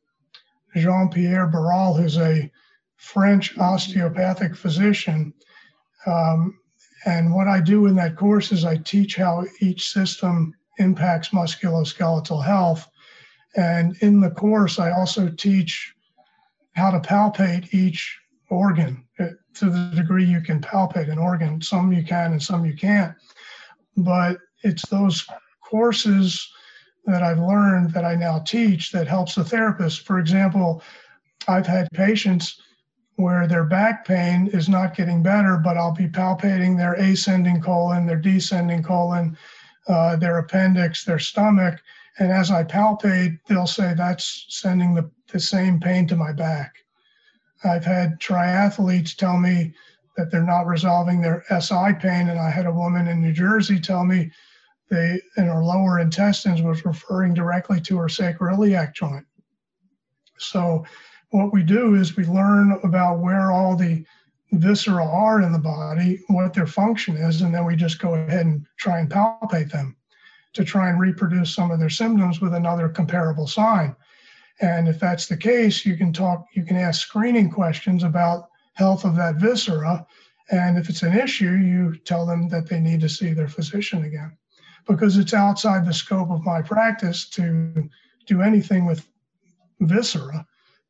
Jean 0.74 1.08
Pierre 1.08 1.46
Barral, 1.46 1.94
who's 1.94 2.18
a 2.18 2.50
French 2.96 3.56
osteopathic 3.58 4.56
physician. 4.56 5.32
Um, 6.06 6.58
And 7.06 7.32
what 7.32 7.46
I 7.46 7.60
do 7.60 7.86
in 7.86 7.94
that 7.96 8.16
course 8.16 8.50
is 8.50 8.64
I 8.64 8.76
teach 8.78 9.14
how 9.16 9.44
each 9.60 9.88
system 9.88 10.52
impacts 10.78 11.28
musculoskeletal 11.28 12.44
health. 12.44 12.88
And 13.56 13.96
in 14.02 14.20
the 14.20 14.30
course, 14.30 14.78
I 14.78 14.90
also 14.90 15.28
teach 15.30 15.94
how 16.74 16.90
to 16.90 17.00
palpate 17.00 17.72
each 17.72 18.18
organ 18.50 19.04
to 19.18 19.70
the 19.70 19.92
degree 19.94 20.24
you 20.24 20.40
can 20.40 20.60
palpate 20.60 21.10
an 21.10 21.18
organ. 21.18 21.62
Some 21.62 21.92
you 21.92 22.04
can 22.04 22.32
and 22.32 22.42
some 22.42 22.66
you 22.66 22.74
can't. 22.74 23.14
But 23.96 24.38
it's 24.62 24.86
those 24.88 25.26
courses 25.64 26.52
that 27.06 27.22
I've 27.22 27.38
learned 27.38 27.92
that 27.92 28.04
I 28.04 28.16
now 28.16 28.40
teach 28.40 28.90
that 28.90 29.06
helps 29.06 29.36
the 29.36 29.44
therapist. 29.44 30.04
For 30.04 30.18
example, 30.18 30.82
I've 31.48 31.66
had 31.66 31.88
patients 31.94 32.60
where 33.16 33.46
their 33.46 33.64
back 33.64 34.06
pain 34.06 34.48
is 34.48 34.68
not 34.68 34.94
getting 34.94 35.22
better, 35.22 35.56
but 35.56 35.76
I'll 35.76 35.94
be 35.94 36.08
palpating 36.08 36.76
their 36.76 36.94
ascending 36.94 37.60
colon, 37.62 38.06
their 38.06 38.20
descending 38.20 38.82
colon, 38.82 39.36
uh, 39.88 40.16
their 40.16 40.38
appendix, 40.38 41.04
their 41.04 41.18
stomach. 41.18 41.80
And 42.18 42.30
as 42.30 42.50
I 42.50 42.62
palpate, 42.64 43.38
they'll 43.46 43.66
say 43.66 43.94
that's 43.94 44.46
sending 44.48 44.94
the, 44.94 45.10
the 45.32 45.40
same 45.40 45.80
pain 45.80 46.06
to 46.08 46.16
my 46.16 46.32
back. 46.32 46.74
I've 47.64 47.84
had 47.84 48.20
triathletes 48.20 49.16
tell 49.16 49.38
me 49.38 49.74
that 50.16 50.30
they're 50.30 50.42
not 50.42 50.66
resolving 50.66 51.20
their 51.20 51.44
SI 51.48 51.94
pain. 51.98 52.28
And 52.28 52.38
I 52.38 52.50
had 52.50 52.66
a 52.66 52.72
woman 52.72 53.08
in 53.08 53.20
New 53.20 53.32
Jersey 53.32 53.80
tell 53.80 54.04
me 54.04 54.30
they 54.90 55.20
in 55.36 55.46
her 55.46 55.64
lower 55.64 55.98
intestines 55.98 56.62
was 56.62 56.84
referring 56.84 57.34
directly 57.34 57.80
to 57.82 57.98
her 57.98 58.06
sacroiliac 58.06 58.94
joint. 58.94 59.26
So 60.38 60.84
what 61.30 61.52
we 61.52 61.62
do 61.62 61.94
is 61.94 62.16
we 62.16 62.24
learn 62.24 62.78
about 62.82 63.18
where 63.18 63.50
all 63.50 63.76
the 63.76 64.04
viscera 64.52 65.04
are 65.04 65.42
in 65.42 65.52
the 65.52 65.58
body, 65.58 66.20
what 66.28 66.54
their 66.54 66.66
function 66.66 67.16
is, 67.16 67.42
and 67.42 67.54
then 67.54 67.64
we 67.64 67.76
just 67.76 67.98
go 67.98 68.14
ahead 68.14 68.46
and 68.46 68.66
try 68.78 69.00
and 69.00 69.10
palpate 69.10 69.70
them 69.70 69.96
to 70.52 70.64
try 70.64 70.88
and 70.88 71.00
reproduce 71.00 71.54
some 71.54 71.70
of 71.70 71.78
their 71.78 71.90
symptoms 71.90 72.40
with 72.40 72.54
another 72.54 72.88
comparable 72.88 73.46
sign. 73.46 73.94
And 74.60 74.88
if 74.88 74.98
that's 74.98 75.26
the 75.26 75.36
case, 75.36 75.84
you 75.84 75.96
can 75.96 76.12
talk, 76.12 76.46
you 76.54 76.64
can 76.64 76.76
ask 76.76 77.02
screening 77.02 77.50
questions 77.50 78.04
about 78.04 78.48
health 78.74 79.04
of 79.04 79.16
that 79.16 79.36
viscera. 79.36 80.06
And 80.50 80.78
if 80.78 80.88
it's 80.88 81.02
an 81.02 81.18
issue, 81.18 81.52
you 81.52 81.96
tell 82.04 82.24
them 82.24 82.48
that 82.48 82.68
they 82.68 82.80
need 82.80 83.00
to 83.00 83.08
see 83.08 83.32
their 83.32 83.48
physician 83.48 84.04
again 84.04 84.36
because 84.86 85.18
it's 85.18 85.34
outside 85.34 85.84
the 85.84 85.92
scope 85.92 86.30
of 86.30 86.44
my 86.44 86.62
practice 86.62 87.28
to 87.30 87.90
do 88.26 88.40
anything 88.40 88.86
with 88.86 89.06
viscera, 89.80 90.46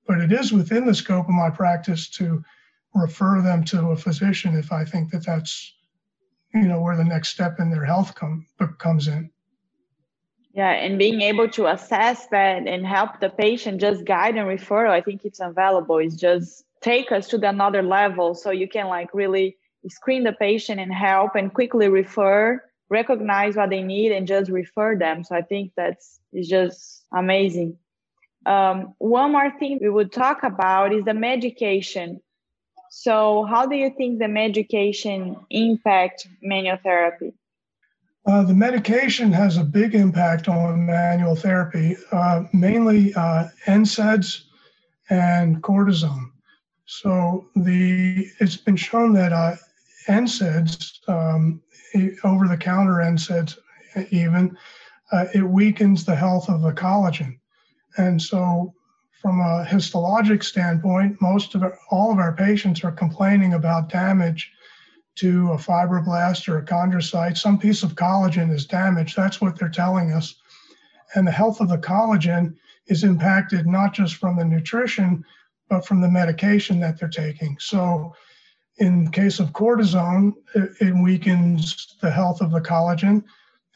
but 0.07 0.21
it 0.21 0.33
is 0.33 0.53
within 0.53 0.87
the 0.87 0.95
scope 0.95 1.29
of 1.29 1.35
my 1.35 1.51
practice 1.51 2.09
to 2.11 2.43
refer 2.95 3.43
them 3.43 3.65
to 3.65 3.91
a 3.91 3.97
physician 3.97 4.57
if 4.57 4.73
I 4.73 4.85
think 4.85 5.11
that 5.11 5.25
that's 5.25 5.75
you 6.55 6.63
know 6.63 6.81
where 6.81 6.97
the 6.97 7.05
next 7.05 7.31
step 7.31 7.61
in 7.61 7.71
their 7.71 7.85
health 7.85 8.15
come 8.15 8.47
comes 8.79 9.09
in. 9.09 9.31
Yeah, 10.55 10.71
and 10.71 10.99
being 10.99 11.21
able 11.21 11.51
to 11.51 11.67
assess 11.67 12.29
that 12.29 12.67
and 12.67 12.87
help 12.87 13.21
the 13.21 13.29
patient, 13.29 13.79
just 13.79 14.07
guide 14.07 14.37
and 14.37 14.49
referral, 14.49 14.89
I 14.89 15.03
think 15.03 15.27
it's 15.27 15.41
available. 15.41 15.99
It's 15.99 16.17
just 16.17 16.65
take 16.81 17.13
us 17.13 17.29
to 17.29 17.39
the 17.39 17.51
another 17.51 17.83
level 17.83 18.35
so 18.35 18.51
you 18.51 18.67
can 18.67 18.87
like 18.87 19.13
really 19.13 19.59
screen 19.89 20.25
the 20.25 20.33
patient 20.33 20.81
and 20.81 20.93
help 20.93 21.35
and 21.35 21.53
quickly 21.53 21.89
refer 21.89 22.63
recognize 22.89 23.57
what 23.57 23.71
they 23.71 23.83
need 23.83 24.13
and 24.13 24.27
just 24.27 24.51
refer 24.51 24.97
them. 24.97 25.25
So 25.25 25.35
I 25.35 25.43
think 25.43 25.73
that's 25.77 26.21
it's 26.33 26.49
just 26.49 27.05
amazing. 27.13 27.77
Um, 28.47 28.95
one 28.99 29.33
more 29.33 29.51
thing 29.59 29.81
we 29.83 29.91
would 29.91 30.13
talk 30.13 30.45
about 30.45 30.95
is 30.95 31.05
the 31.05 31.15
medication. 31.15 32.21
So 32.91 33.45
how 33.45 33.67
do 33.67 33.75
you 33.75 33.93
think 33.99 34.21
the 34.21 34.29
medication 34.29 35.37
impact 35.51 36.29
manual 36.41 36.79
therapy? 36.83 37.35
Uh, 38.25 38.45
the 38.45 38.55
medication 38.55 39.33
has 39.33 39.57
a 39.57 39.65
big 39.65 39.95
impact 39.97 40.49
on 40.49 40.87
manual 40.87 41.35
therapy, 41.35 41.97
uh, 42.13 42.45
mainly 42.53 43.13
uh, 43.15 43.49
NSAIDs 43.67 44.43
and 45.11 45.63
cortisone. 45.63 46.31
So 46.87 47.49
the 47.57 48.29
it's 48.39 48.57
been 48.57 48.77
shown 48.77 49.13
that 49.15 49.33
uh, 49.33 49.57
NSAIDs 50.09 51.09
um, 51.09 51.63
over 52.23 52.47
the 52.47 52.57
counter 52.57 52.95
NSAIDs 52.95 53.59
even, 54.11 54.57
uh, 55.13 55.27
it 55.35 55.43
weakens 55.43 56.05
the 56.05 56.15
health 56.15 56.49
of 56.49 56.63
the 56.63 56.73
collagen. 56.73 57.39
And 57.97 58.21
so, 58.21 58.75
from 59.23 59.41
a 59.41 59.65
histologic 59.69 60.45
standpoint, 60.45 61.21
most 61.21 61.55
of 61.55 61.63
our, 61.63 61.79
all 61.91 62.13
of 62.13 62.19
our 62.19 62.33
patients 62.33 62.85
are 62.85 62.93
complaining 62.93 63.55
about 63.55 63.89
damage 63.89 64.53
to 65.17 65.53
a 65.53 65.57
fibroblast 65.57 66.49
or 66.49 66.59
a 66.59 66.65
chondrocyte. 66.65 67.39
Some 67.39 67.59
piece 67.59 67.83
of 67.83 67.95
collagen 67.95 68.53
is 68.53 68.67
damaged. 68.67 69.17
That's 69.17 69.41
what 69.41 69.59
they're 69.59 69.69
telling 69.69 70.13
us. 70.13 70.35
And 71.15 71.27
the 71.27 71.33
health 71.33 71.61
of 71.61 71.69
the 71.69 71.79
collagen 71.79 72.55
is 72.87 73.03
impacted 73.03 73.67
not 73.67 73.95
just 73.95 74.17
from 74.17 74.37
the 74.37 74.45
nutrition, 74.45 75.25
but 75.69 75.87
from 75.87 76.01
the 76.01 76.11
medication 76.11 76.79
that 76.81 77.01
they're 77.01 77.09
taking. 77.09 77.57
So, 77.59 78.15
in 78.79 79.11
case 79.11 79.41
of 79.41 79.53
cortisone, 79.53 80.35
it, 80.55 80.71
it, 80.81 80.95
weakens 80.95 81.97
the 82.03 82.11
health 82.11 82.43
of 82.43 82.51
the 82.51 82.61
collagen. 82.61 83.25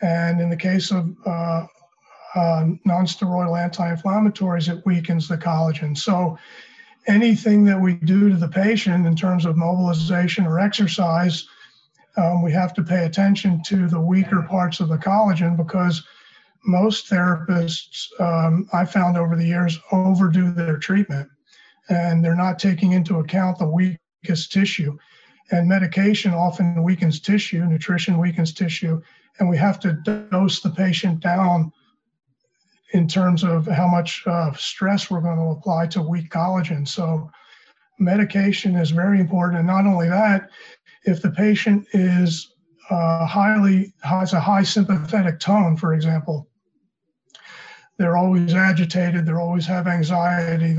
And 0.03 0.41
in 0.41 0.51
the 0.51 0.57
case 0.57 0.91
of 0.91 1.17
uh, 1.25 1.67
uh, 2.35 2.65
nonsteroidal 2.87 3.61
anti-inflammatories, 3.61 4.73
it 4.73 4.85
weakens 4.87 5.29
the 5.29 5.37
collagen. 5.37 5.97
So 5.97 6.39
anything 7.07 7.65
that 7.65 7.81
we 7.81 7.95
do 7.95 8.29
to 8.29 8.37
the 8.37 8.49
patient 8.49 9.07
in 9.07 9.17
terms 9.17 9.45
of 9.45 9.57
mobilization 9.57 10.47
or 10.47 10.61
exercise, 10.61 11.47
um, 12.17 12.43
we 12.43 12.53
have 12.53 12.75
to 12.75 12.83
pay 12.83 13.05
attention 13.05 13.63
to 13.65 13.89
the 13.89 14.01
weaker 14.01 14.43
parts 14.43 14.81
of 14.81 14.89
the 14.89 14.99
collagen 14.99 15.57
because 15.57 16.03
most 16.65 17.09
therapists 17.11 18.09
um, 18.21 18.69
I 18.73 18.85
found 18.85 19.17
over 19.17 19.35
the 19.35 19.47
years 19.47 19.79
overdo 19.93 20.53
their 20.53 20.79
treatment 20.79 21.29
and 21.89 22.25
they're 22.25 22.37
not 22.37 22.59
taking 22.59 22.93
into 22.93 23.19
account 23.19 23.59
the 23.59 23.69
weakest 23.69 24.53
tissue. 24.53 24.97
And 25.51 25.69
medication 25.69 26.33
often 26.33 26.83
weakens 26.85 27.19
tissue, 27.19 27.65
nutrition 27.65 28.19
weakens 28.19 28.53
tissue, 28.53 29.01
and 29.39 29.49
we 29.49 29.57
have 29.57 29.81
to 29.81 29.95
dose 30.31 30.61
the 30.61 30.71
patient 30.71 31.21
down 31.21 31.73
in 32.93 33.07
terms 33.07 33.45
of 33.45 33.67
how 33.67 33.87
much 33.87 34.23
uh, 34.27 34.53
stress 34.55 35.11
we're 35.11 35.21
going 35.21 35.39
to 35.39 35.59
apply 35.59 35.87
to 35.89 36.03
weak 36.03 36.31
collagen. 36.31 36.87
So, 36.87 37.31
medication 37.99 38.77
is 38.77 38.91
very 38.91 39.21
important. 39.21 39.59
And 39.59 39.67
not 39.67 39.87
only 39.87 40.09
that, 40.09 40.49
if 41.05 41.23
the 41.23 41.31
patient 41.31 41.87
is 41.93 42.55
uh, 42.91 43.27
highly 43.27 43.93
has 44.03 44.33
a 44.33 44.41
high 44.41 44.63
sympathetic 44.63 45.39
tone, 45.39 45.77
for 45.77 45.95
example, 45.95 46.49
they're 47.99 48.17
always 48.17 48.55
agitated, 48.55 49.27
they 49.27 49.33
always 49.33 49.67
have 49.67 49.87
anxiety, 49.87 50.75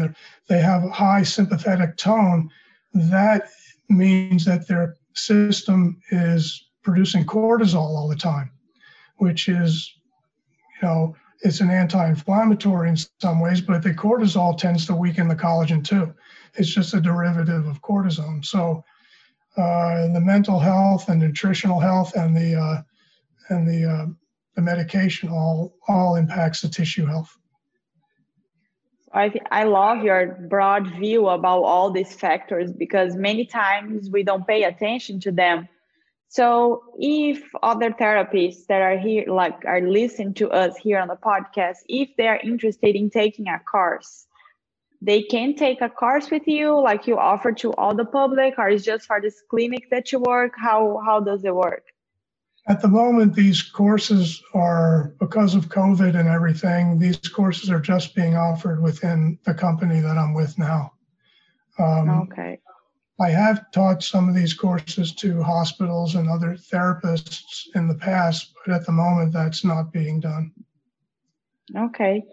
they 0.50 0.60
have 0.60 0.84
a 0.84 0.89
high 0.89 1.21
sympathetic 1.21 1.95
tone, 1.95 2.50
that 2.93 3.50
means 3.89 4.43
that 4.45 4.67
their 4.67 4.97
system 5.13 6.02
is 6.10 6.67
producing 6.84 7.24
cortisol 7.24 7.95
all 7.95 8.08
the 8.08 8.15
time, 8.15 8.50
which 9.17 9.47
is, 9.47 9.93
you 10.82 10.88
know, 10.88 11.15
it's 11.41 11.60
an 11.60 11.69
anti-inflammatory 11.69 12.89
in 12.89 12.97
some 13.19 13.39
ways, 13.39 13.62
but 13.62 13.82
the 13.82 13.93
cortisol 13.93 14.58
tends 14.58 14.86
to 14.86 14.95
weaken 14.95 15.27
the 15.27 15.36
collagen 15.36 15.84
too. 15.84 16.13
It's 16.56 16.73
just 16.73 16.93
a 16.93 17.01
derivative 17.01 17.65
of 17.67 17.82
cortisone. 17.82 18.45
So 18.45 18.84
uh, 19.58 20.08
the 20.13 20.21
mental 20.21 20.60
health 20.60 21.10
and 21.10 21.19
nutritional 21.19 21.80
health 21.80 22.15
and 22.15 22.36
the 22.36 22.56
uh, 22.56 22.82
and 23.49 23.67
the 23.67 23.89
uh, 23.89 24.06
the 24.56 24.62
medication 24.62 25.30
all 25.30 25.73
all 25.88 26.15
impacts 26.15 26.62
the 26.62 26.69
tissue 26.69 27.06
health. 27.06 27.38
I 29.13 29.34
I 29.49 29.63
love 29.63 30.04
your 30.04 30.47
broad 30.49 30.88
view 30.95 31.27
about 31.27 31.63
all 31.63 31.91
these 31.91 32.13
factors 32.13 32.71
because 32.71 33.15
many 33.15 33.45
times 33.45 34.10
we 34.10 34.23
don't 34.23 34.47
pay 34.47 34.63
attention 34.63 35.20
to 35.22 35.32
them. 35.32 35.68
So 36.32 36.84
if 36.97 37.43
other 37.61 37.91
therapists 37.91 38.67
that 38.67 38.82
are 38.82 38.97
here, 38.97 39.25
like 39.27 39.65
are 39.65 39.82
listening 39.82 40.34
to 40.36 40.49
us 40.49 40.77
here 40.77 40.97
on 40.97 41.09
the 41.09 41.17
podcast, 41.17 41.79
if 41.89 42.15
they 42.15 42.25
are 42.29 42.39
interested 42.41 42.95
in 42.95 43.09
taking 43.09 43.49
a 43.49 43.59
course, 43.59 44.27
they 45.01 45.23
can 45.23 45.55
take 45.55 45.82
a 45.82 45.89
course 45.89 46.32
with 46.32 46.47
you, 46.47 46.79
like 46.79 47.05
you 47.05 47.17
offer 47.17 47.51
to 47.51 47.73
all 47.73 47.93
the 47.93 48.05
public, 48.05 48.57
or 48.57 48.69
is 48.69 48.86
just 48.86 49.07
for 49.07 49.19
this 49.19 49.43
clinic 49.49 49.89
that 49.91 50.13
you 50.13 50.19
work? 50.19 50.53
How 50.55 51.01
how 51.05 51.19
does 51.19 51.43
it 51.43 51.53
work? 51.53 51.84
At 52.65 52.82
the 52.82 52.88
moment, 52.88 53.36
these 53.36 53.61
courses 53.61 54.41
are, 54.53 55.13
because 55.19 55.53
of 55.53 55.67
COVID 55.67 56.17
and 56.17 56.29
everything, 56.29 56.97
these 56.97 57.17
courses 57.17 57.69
are 57.69 57.82
just 57.82 58.15
being 58.15 58.38
offered 58.38 58.82
within 58.82 59.38
the 59.43 59.53
company 59.53 59.99
that 59.99 60.17
I'm 60.17 60.34
with 60.34 60.57
now. 60.57 60.93
Um, 61.77 62.09
okay. 62.32 62.61
I 63.22 63.30
have 63.30 63.72
taught 63.72 64.03
some 64.03 64.28
of 64.28 64.36
these 64.36 64.53
courses 64.53 65.13
to 65.15 65.41
hospitals 65.43 66.15
and 66.15 66.30
other 66.30 66.55
therapists 66.55 67.67
in 67.76 67.88
the 67.88 67.95
past, 67.95 68.53
but 68.65 68.74
at 68.74 68.86
the 68.86 68.91
moment, 68.91 69.34
that's 69.34 69.63
not 69.63 69.93
being 69.93 70.19
done. 70.19 70.51
Okay. 71.78 72.24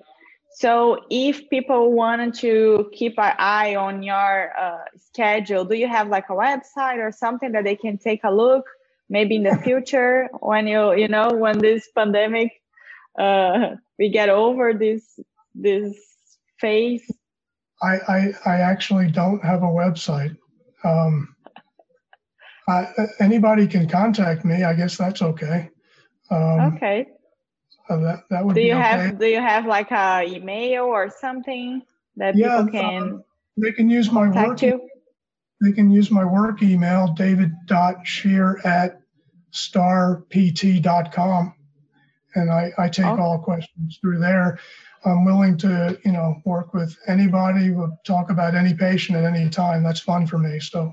So, 0.51 1.05
if 1.11 1.49
people 1.51 1.93
wanted 1.93 2.35
to 2.41 2.91
keep 2.93 3.19
an 3.19 3.35
eye 3.39 3.77
on 3.77 4.03
your 4.03 4.53
uh, 4.59 4.85
schedule, 4.97 5.65
do 5.65 5.77
you 5.77 5.87
have 5.87 6.09
like 6.09 6.31
a 6.31 6.33
website 6.33 6.99
or 6.99 7.13
something 7.13 7.53
that 7.53 7.65
they 7.65 7.77
can 7.77 7.99
take 7.99 8.25
a 8.25 8.33
look? 8.33 8.65
maybe 9.09 9.37
in 9.37 9.43
the 9.43 9.57
future 9.65 10.29
when 10.41 10.67
you 10.67 10.95
you 10.95 11.09
know 11.09 11.31
when 11.31 11.59
this 11.59 11.89
pandemic 11.95 12.53
uh, 13.19 13.75
we 13.99 14.09
get 14.09 14.29
over 14.29 14.73
this 14.73 15.19
this 15.55 15.97
phase 16.61 17.11
i 17.83 17.99
i, 18.09 18.33
I 18.47 18.55
actually 18.61 19.11
don't 19.11 19.43
have 19.43 19.63
a 19.63 19.67
website 19.67 20.37
um, 20.85 21.35
I, 22.69 22.87
anybody 23.21 23.67
can 23.67 23.89
contact 23.89 24.45
me 24.45 24.65
i 24.65 24.75
guess 24.75 24.97
that's 24.97 25.23
okay 25.23 25.71
um, 26.31 26.75
okay 26.75 27.07
so 27.89 28.01
that, 28.01 28.25
that 28.31 28.45
would 28.45 28.55
do 28.55 28.61
you 28.61 28.75
okay. 28.75 28.83
have 28.83 29.19
do 29.19 29.27
you 29.27 29.41
have 29.41 29.67
like 29.67 29.91
a 29.91 30.25
email 30.27 30.85
or 30.85 31.09
something 31.09 31.83
that 32.17 32.37
yeah, 32.37 32.65
people 32.65 32.81
can 32.81 33.03
um, 33.03 33.25
they 33.57 33.73
can 33.73 33.89
use 33.89 34.13
my 34.13 34.29
work 34.29 34.63
you? 34.63 34.89
they 35.63 35.73
can 35.73 35.91
use 35.91 36.11
my 36.11 36.25
work 36.25 36.63
email 36.63 37.09
david.sheer 37.15 38.61
at 38.65 39.01
starpt.com 39.53 41.55
and 42.35 42.51
I, 42.51 42.71
I 42.79 42.89
take 42.89 43.07
oh. 43.07 43.19
all 43.19 43.39
questions 43.39 43.99
through 44.01 44.19
there. 44.19 44.59
I'm 45.05 45.25
willing 45.25 45.57
to, 45.59 45.99
you 46.05 46.13
know, 46.13 46.41
work 46.45 46.75
with 46.75 46.97
anybody, 47.07 47.71
we'll 47.71 47.99
talk 48.05 48.31
about 48.31 48.55
any 48.55 48.75
patient 48.75 49.19
at 49.19 49.25
any 49.25 49.49
time. 49.49 49.83
That's 49.83 50.01
fun 50.01 50.27
for 50.27 50.39
me. 50.39 50.61
So 50.61 50.93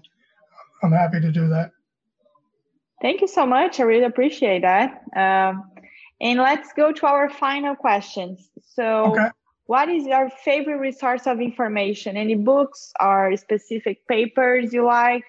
I'm 0.84 0.92
happy 0.92 1.20
to 1.20 1.32
do 1.32 1.48
that. 1.50 1.72
Thank 3.02 3.22
you 3.22 3.28
so 3.28 3.46
much. 3.46 3.80
I 3.80 3.84
really 3.84 4.06
appreciate 4.06 4.62
that. 4.62 5.02
Um, 5.16 5.72
and 6.22 6.40
let's 6.40 6.72
go 6.74 6.92
to 6.92 7.06
our 7.06 7.30
final 7.30 7.76
questions. 7.76 8.50
So, 8.74 9.12
okay. 9.12 9.30
what 9.66 9.90
is 9.90 10.06
your 10.06 10.30
favorite 10.44 10.78
resource 10.78 11.28
of 11.28 11.42
information? 11.42 12.16
Any 12.16 12.36
books 12.36 12.94
or 13.02 13.36
specific 13.36 14.08
papers 14.08 14.74
you 14.74 14.86
like? 14.86 15.24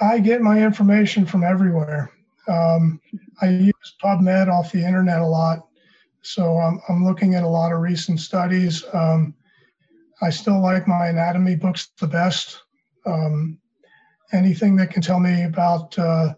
I 0.00 0.18
get 0.18 0.42
my 0.42 0.62
information 0.62 1.24
from 1.24 1.44
everywhere. 1.44 2.10
Um, 2.48 3.00
I 3.42 3.48
use 3.48 3.96
PubMed 4.02 4.48
off 4.48 4.72
the 4.72 4.84
internet 4.84 5.20
a 5.20 5.26
lot, 5.26 5.67
so 6.22 6.58
I'm, 6.58 6.80
I'm 6.88 7.04
looking 7.04 7.34
at 7.34 7.42
a 7.42 7.48
lot 7.48 7.72
of 7.72 7.80
recent 7.80 8.20
studies. 8.20 8.84
Um, 8.92 9.34
I 10.20 10.30
still 10.30 10.60
like 10.60 10.88
my 10.88 11.08
anatomy 11.08 11.56
books 11.56 11.90
the 11.98 12.08
best. 12.08 12.62
Um, 13.06 13.58
anything 14.32 14.76
that 14.76 14.90
can 14.90 15.02
tell 15.02 15.20
me 15.20 15.44
about 15.44 15.98
uh, 15.98 16.34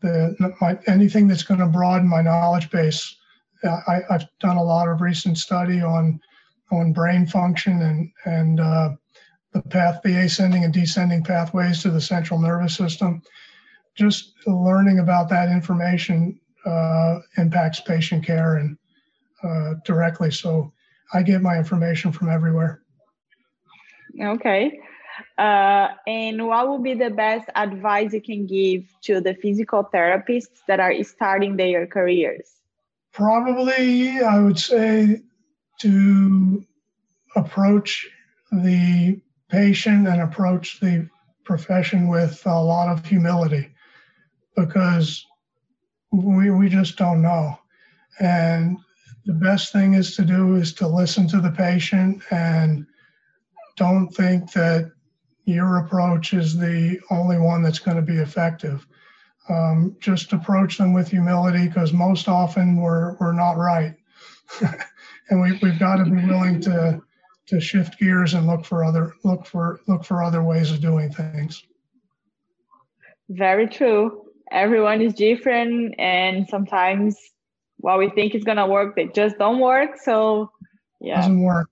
the 0.00 0.54
my, 0.60 0.78
anything 0.86 1.28
that's 1.28 1.44
going 1.44 1.60
to 1.60 1.66
broaden 1.66 2.08
my 2.08 2.22
knowledge 2.22 2.70
base. 2.70 3.16
I, 3.64 4.00
have 4.10 4.26
done 4.40 4.56
a 4.56 4.62
lot 4.62 4.88
of 4.88 5.00
recent 5.00 5.38
study 5.38 5.80
on 5.80 6.20
on 6.72 6.92
brain 6.92 7.26
function 7.26 7.80
and 7.80 8.10
and 8.24 8.58
uh, 8.58 8.90
the 9.52 9.62
path, 9.62 10.00
the 10.02 10.16
ascending 10.16 10.64
and 10.64 10.74
descending 10.74 11.22
pathways 11.22 11.80
to 11.82 11.90
the 11.90 12.00
central 12.00 12.40
nervous 12.40 12.76
system 12.76 13.22
just 13.94 14.32
learning 14.46 14.98
about 14.98 15.28
that 15.28 15.48
information 15.48 16.38
uh, 16.64 17.18
impacts 17.36 17.80
patient 17.80 18.24
care 18.24 18.56
and 18.56 18.76
uh, 19.42 19.74
directly. 19.84 20.30
So 20.30 20.72
I 21.12 21.22
get 21.22 21.42
my 21.42 21.56
information 21.56 22.12
from 22.12 22.28
everywhere. 22.28 22.82
Okay. 24.20 24.80
Uh, 25.38 25.88
and 26.06 26.46
what 26.46 26.68
would 26.68 26.82
be 26.82 26.94
the 26.94 27.10
best 27.10 27.48
advice 27.54 28.12
you 28.12 28.20
can 28.20 28.46
give 28.46 28.84
to 29.02 29.20
the 29.20 29.34
physical 29.34 29.88
therapists 29.92 30.60
that 30.68 30.80
are 30.80 31.02
starting 31.02 31.56
their 31.56 31.86
careers? 31.86 32.48
Probably, 33.12 34.20
I 34.20 34.38
would 34.38 34.58
say 34.58 35.22
to 35.80 36.64
approach 37.36 38.08
the 38.50 39.20
patient 39.48 40.06
and 40.08 40.22
approach 40.22 40.80
the 40.80 41.08
profession 41.44 42.08
with 42.08 42.42
a 42.46 42.62
lot 42.62 42.88
of 42.88 43.04
humility 43.04 43.68
because 44.56 45.26
we, 46.10 46.50
we 46.50 46.68
just 46.68 46.96
don't 46.96 47.22
know. 47.22 47.58
And 48.20 48.78
the 49.24 49.32
best 49.32 49.72
thing 49.72 49.94
is 49.94 50.16
to 50.16 50.24
do 50.24 50.56
is 50.56 50.72
to 50.74 50.86
listen 50.86 51.28
to 51.28 51.40
the 51.40 51.50
patient 51.50 52.22
and 52.30 52.86
don't 53.76 54.08
think 54.08 54.52
that 54.52 54.92
your 55.44 55.78
approach 55.78 56.34
is 56.34 56.56
the 56.56 57.00
only 57.10 57.38
one 57.38 57.62
that's 57.62 57.78
going 57.78 57.96
to 57.96 58.02
be 58.02 58.18
effective. 58.18 58.86
Um, 59.48 59.96
just 60.00 60.32
approach 60.32 60.78
them 60.78 60.92
with 60.92 61.08
humility 61.08 61.66
because 61.66 61.92
most 61.92 62.28
often 62.28 62.76
we're, 62.76 63.16
we're 63.18 63.32
not 63.32 63.56
right. 63.56 63.94
and 65.30 65.40
we, 65.40 65.58
we've 65.62 65.78
got 65.78 65.96
to 65.96 66.04
be 66.04 66.24
willing 66.26 66.60
to, 66.62 67.00
to 67.46 67.60
shift 67.60 67.98
gears 67.98 68.34
and 68.34 68.46
look 68.46 68.64
for 68.64 68.84
other 68.84 69.14
look 69.24 69.44
for 69.46 69.80
look 69.88 70.04
for 70.04 70.22
other 70.22 70.42
ways 70.42 70.70
of 70.70 70.80
doing 70.80 71.12
things. 71.12 71.64
Very 73.28 73.66
true 73.66 74.22
everyone 74.52 75.00
is 75.00 75.14
different 75.14 75.94
and 75.98 76.46
sometimes 76.48 77.16
what 77.82 77.98
we 77.98 78.08
think 78.10 78.34
is 78.34 78.44
gonna 78.44 78.66
work 78.66 78.96
they 78.96 79.06
just 79.08 79.36
don't 79.38 79.58
work 79.58 79.98
so 79.98 80.50
yeah 81.00 81.16
doesn't 81.16 81.42
work 81.42 81.68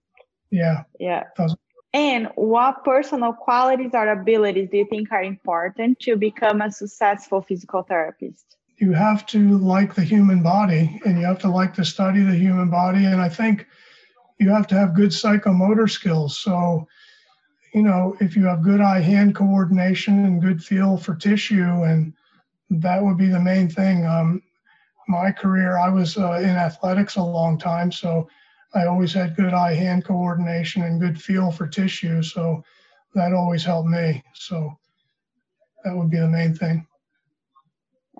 yeah 0.50 0.82
yeah 0.98 1.24
doesn't. 1.36 1.58
and 1.94 2.28
what 2.34 2.84
personal 2.84 3.32
qualities 3.32 3.90
or 3.94 4.08
abilities 4.08 4.68
do 4.70 4.78
you 4.78 4.86
think 4.90 5.10
are 5.12 5.22
important 5.22 5.98
to 6.00 6.16
become 6.16 6.60
a 6.60 6.70
successful 6.70 7.40
physical 7.40 7.82
therapist 7.82 8.56
you 8.78 8.92
have 8.92 9.24
to 9.26 9.58
like 9.58 9.94
the 9.94 10.02
human 10.02 10.42
body 10.42 11.00
and 11.04 11.18
you 11.18 11.24
have 11.24 11.38
to 11.38 11.50
like 11.50 11.72
to 11.72 11.84
study 11.84 12.22
the 12.22 12.34
human 12.34 12.68
body 12.68 13.04
and 13.06 13.20
i 13.20 13.28
think 13.28 13.66
you 14.38 14.50
have 14.50 14.66
to 14.66 14.74
have 14.74 14.94
good 14.94 15.10
psychomotor 15.10 15.88
skills 15.88 16.38
so 16.38 16.86
you 17.72 17.82
know 17.82 18.16
if 18.20 18.36
you 18.36 18.44
have 18.44 18.62
good 18.62 18.80
eye 18.80 19.00
hand 19.00 19.34
coordination 19.34 20.24
and 20.24 20.42
good 20.42 20.62
feel 20.62 20.96
for 20.96 21.14
tissue 21.14 21.84
and 21.84 22.12
that 22.70 23.02
would 23.02 23.18
be 23.18 23.28
the 23.28 23.40
main 23.40 23.68
thing. 23.68 24.06
Um, 24.06 24.42
my 25.10 25.32
career, 25.32 25.76
I 25.76 25.88
was 25.88 26.16
uh, 26.16 26.34
in 26.34 26.50
athletics 26.50 27.16
a 27.16 27.22
long 27.22 27.58
time, 27.58 27.90
so 27.90 28.28
I 28.74 28.86
always 28.86 29.12
had 29.12 29.36
good 29.36 29.52
eye 29.52 29.74
hand 29.74 30.04
coordination 30.04 30.82
and 30.82 31.00
good 31.00 31.20
feel 31.20 31.50
for 31.50 31.66
tissue. 31.66 32.22
So 32.22 32.62
that 33.14 33.32
always 33.32 33.64
helped 33.64 33.88
me. 33.88 34.22
So 34.34 34.78
that 35.84 35.96
would 35.96 36.10
be 36.10 36.18
the 36.18 36.28
main 36.28 36.54
thing. 36.54 36.86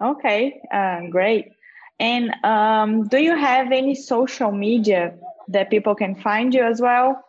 Okay, 0.03 0.61
uh, 0.73 1.03
great. 1.11 1.53
And 2.01 2.35
um, 2.45 3.07
do 3.07 3.19
you 3.19 3.37
have 3.37 3.71
any 3.71 3.95
social 3.95 4.51
media 4.51 5.15
that 5.49 5.71
people 5.71 5.95
can 5.95 6.15
find 6.17 6.53
you 6.53 6.65
as 6.65 6.81
well? 6.81 7.23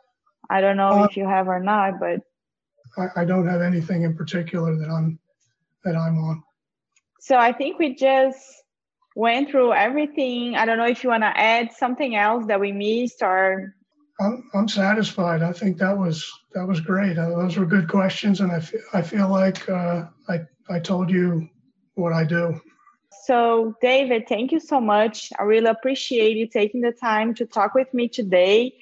I 0.49 0.61
don't 0.61 0.77
know 0.77 1.01
uh, 1.01 1.05
if 1.05 1.17
you 1.17 1.27
have 1.27 1.47
or 1.47 1.59
not, 1.59 1.99
but 1.99 2.21
I, 2.97 3.21
I 3.21 3.25
don't 3.25 3.47
have 3.47 3.61
anything 3.61 4.03
in 4.03 4.15
particular 4.15 4.75
that 4.77 4.89
I'm 4.89 5.19
that 5.83 5.95
I'm 5.95 6.17
on. 6.17 6.43
So 7.19 7.37
I 7.37 7.51
think 7.51 7.77
we 7.77 7.95
just 7.95 8.60
went 9.15 9.49
through 9.49 9.73
everything. 9.73 10.55
I 10.55 10.65
don't 10.65 10.77
know 10.77 10.87
if 10.87 11.03
you 11.03 11.09
want 11.09 11.23
to 11.23 11.37
add 11.37 11.71
something 11.73 12.15
else 12.15 12.45
that 12.47 12.59
we 12.59 12.71
missed 12.71 13.21
or. 13.21 13.75
I'm, 14.19 14.49
I'm 14.53 14.67
satisfied. 14.67 15.41
I 15.41 15.51
think 15.51 15.77
that 15.77 15.97
was 15.97 16.31
that 16.53 16.67
was 16.67 16.79
great. 16.79 17.17
Uh, 17.17 17.29
those 17.29 17.57
were 17.57 17.65
good 17.65 17.87
questions, 17.87 18.39
and 18.39 18.51
I 18.51 18.59
feel 18.59 18.81
I 18.93 19.01
feel 19.01 19.29
like 19.29 19.67
uh, 19.67 20.05
I 20.29 20.41
I 20.69 20.79
told 20.79 21.09
you 21.09 21.49
what 21.95 22.13
I 22.13 22.23
do. 22.23 22.61
So, 23.23 23.75
David, 23.81 24.27
thank 24.27 24.51
you 24.51 24.59
so 24.59 24.81
much. 24.81 25.31
I 25.39 25.43
really 25.43 25.67
appreciate 25.67 26.37
you 26.37 26.47
taking 26.47 26.81
the 26.81 26.91
time 26.91 27.33
to 27.35 27.45
talk 27.45 27.75
with 27.75 27.93
me 27.93 28.07
today. 28.07 28.73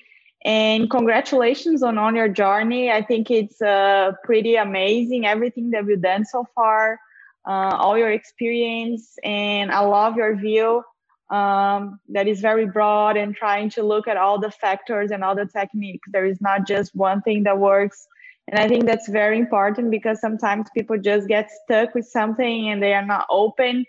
And 0.45 0.89
congratulations 0.89 1.83
on, 1.83 1.97
on 1.97 2.15
your 2.15 2.29
journey. 2.29 2.89
I 2.89 3.01
think 3.01 3.29
it's 3.29 3.61
uh, 3.61 4.13
pretty 4.23 4.55
amazing, 4.55 5.25
everything 5.25 5.71
that 5.71 5.85
you've 5.85 6.01
done 6.01 6.23
so 6.23 6.47
far 6.55 6.99
uh, 7.47 7.75
all 7.77 7.97
your 7.97 8.11
experience, 8.11 9.15
and 9.23 9.71
I 9.71 9.79
love 9.79 10.15
your 10.15 10.35
view 10.35 10.83
um, 11.29 11.99
that 12.09 12.27
is 12.27 12.39
very 12.41 12.65
broad 12.65 13.17
and 13.17 13.35
trying 13.35 13.69
to 13.71 13.83
look 13.83 14.07
at 14.07 14.17
all 14.17 14.39
the 14.39 14.51
factors 14.51 15.11
and 15.11 15.23
all 15.23 15.35
the 15.35 15.45
techniques. 15.45 16.07
There 16.11 16.25
is 16.25 16.41
not 16.41 16.67
just 16.67 16.95
one 16.95 17.21
thing 17.21 17.43
that 17.43 17.59
works. 17.59 18.07
And 18.47 18.59
I 18.59 18.67
think 18.67 18.85
that's 18.85 19.07
very 19.07 19.37
important 19.37 19.91
because 19.91 20.19
sometimes 20.19 20.69
people 20.75 20.97
just 20.97 21.27
get 21.27 21.51
stuck 21.63 21.93
with 21.93 22.07
something 22.07 22.69
and 22.69 22.81
they 22.81 22.93
are 22.93 23.05
not 23.05 23.27
open 23.29 23.85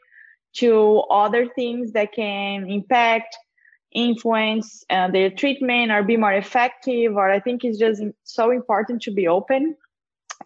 to 0.57 1.01
other 1.11 1.47
things 1.47 1.93
that 1.93 2.13
can 2.13 2.71
impact, 2.71 3.39
influence 3.93 4.85
uh, 4.91 5.11
their 5.11 5.31
treatment 5.31 5.91
or 5.91 6.03
be 6.03 6.19
more 6.19 6.35
effective. 6.35 7.17
Or 7.17 7.31
I 7.31 7.41
think 7.41 7.65
it's 7.65 7.79
just 7.79 8.03
so 8.25 8.51
important 8.51 9.01
to 9.03 9.13
be 9.13 9.29
open. 9.29 9.77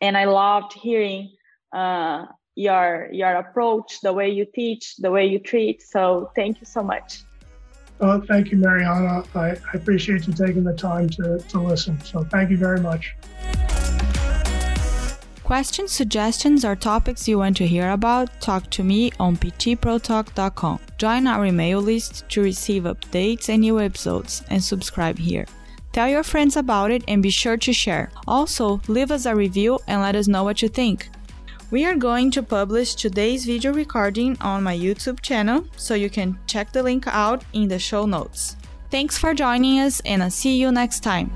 And 0.00 0.16
I 0.16 0.26
loved 0.26 0.74
hearing 0.74 1.34
uh, 1.74 2.26
your 2.55 3.09
your 3.12 3.34
approach, 3.36 4.00
the 4.00 4.12
way 4.12 4.30
you 4.30 4.44
teach, 4.44 4.96
the 4.96 5.11
way 5.11 5.26
you 5.26 5.38
treat. 5.38 5.82
So 5.82 6.30
thank 6.36 6.61
you 6.61 6.66
so 6.66 6.82
much. 6.82 7.22
Well, 7.98 8.20
thank 8.28 8.50
you, 8.50 8.59
Mariana. 8.59 9.24
I, 9.34 9.50
I 9.50 9.57
appreciate 9.74 10.26
you 10.26 10.32
taking 10.32 10.64
the 10.64 10.74
time 10.74 11.09
to, 11.11 11.38
to 11.38 11.61
listen. 11.61 12.00
So 12.02 12.24
thank 12.24 12.50
you 12.50 12.57
very 12.57 12.80
much. 12.80 13.14
Questions, 15.44 15.92
suggestions, 15.92 16.64
or 16.64 16.74
topics 16.74 17.28
you 17.28 17.38
want 17.38 17.57
to 17.59 17.66
hear 17.66 17.90
about, 17.90 18.40
talk 18.40 18.70
to 18.70 18.82
me 18.82 19.12
on 19.20 19.36
ptprotalk.com. 19.36 20.80
Join 20.96 21.26
our 21.26 21.44
email 21.44 21.80
list 21.80 22.26
to 22.30 22.40
receive 22.40 22.84
updates 22.84 23.50
and 23.50 23.61
new 23.61 23.78
episodes, 23.78 24.42
and 24.48 24.64
subscribe 24.64 25.18
here. 25.18 25.44
Tell 25.92 26.09
your 26.09 26.22
friends 26.22 26.57
about 26.57 26.90
it 26.90 27.05
and 27.07 27.22
be 27.22 27.30
sure 27.30 27.59
to 27.59 27.72
share. 27.74 28.11
Also, 28.26 28.80
leave 28.88 29.11
us 29.11 29.26
a 29.26 29.36
review 29.36 29.78
and 29.86 30.00
let 30.00 30.16
us 30.16 30.26
know 30.26 30.44
what 30.44 30.62
you 30.62 30.68
think. 30.68 31.11
We 31.70 31.86
are 31.86 31.96
going 31.96 32.30
to 32.32 32.42
publish 32.42 32.94
today's 32.94 33.46
video 33.46 33.72
recording 33.72 34.36
on 34.40 34.62
my 34.62 34.76
YouTube 34.76 35.20
channel, 35.22 35.64
so 35.76 35.94
you 35.94 36.10
can 36.10 36.38
check 36.46 36.72
the 36.72 36.82
link 36.82 37.06
out 37.06 37.42
in 37.52 37.68
the 37.68 37.78
show 37.78 38.04
notes. 38.04 38.56
Thanks 38.90 39.16
for 39.16 39.34
joining 39.34 39.80
us, 39.80 40.00
and 40.00 40.22
I'll 40.22 40.30
see 40.30 40.56
you 40.56 40.70
next 40.70 41.00
time. 41.00 41.32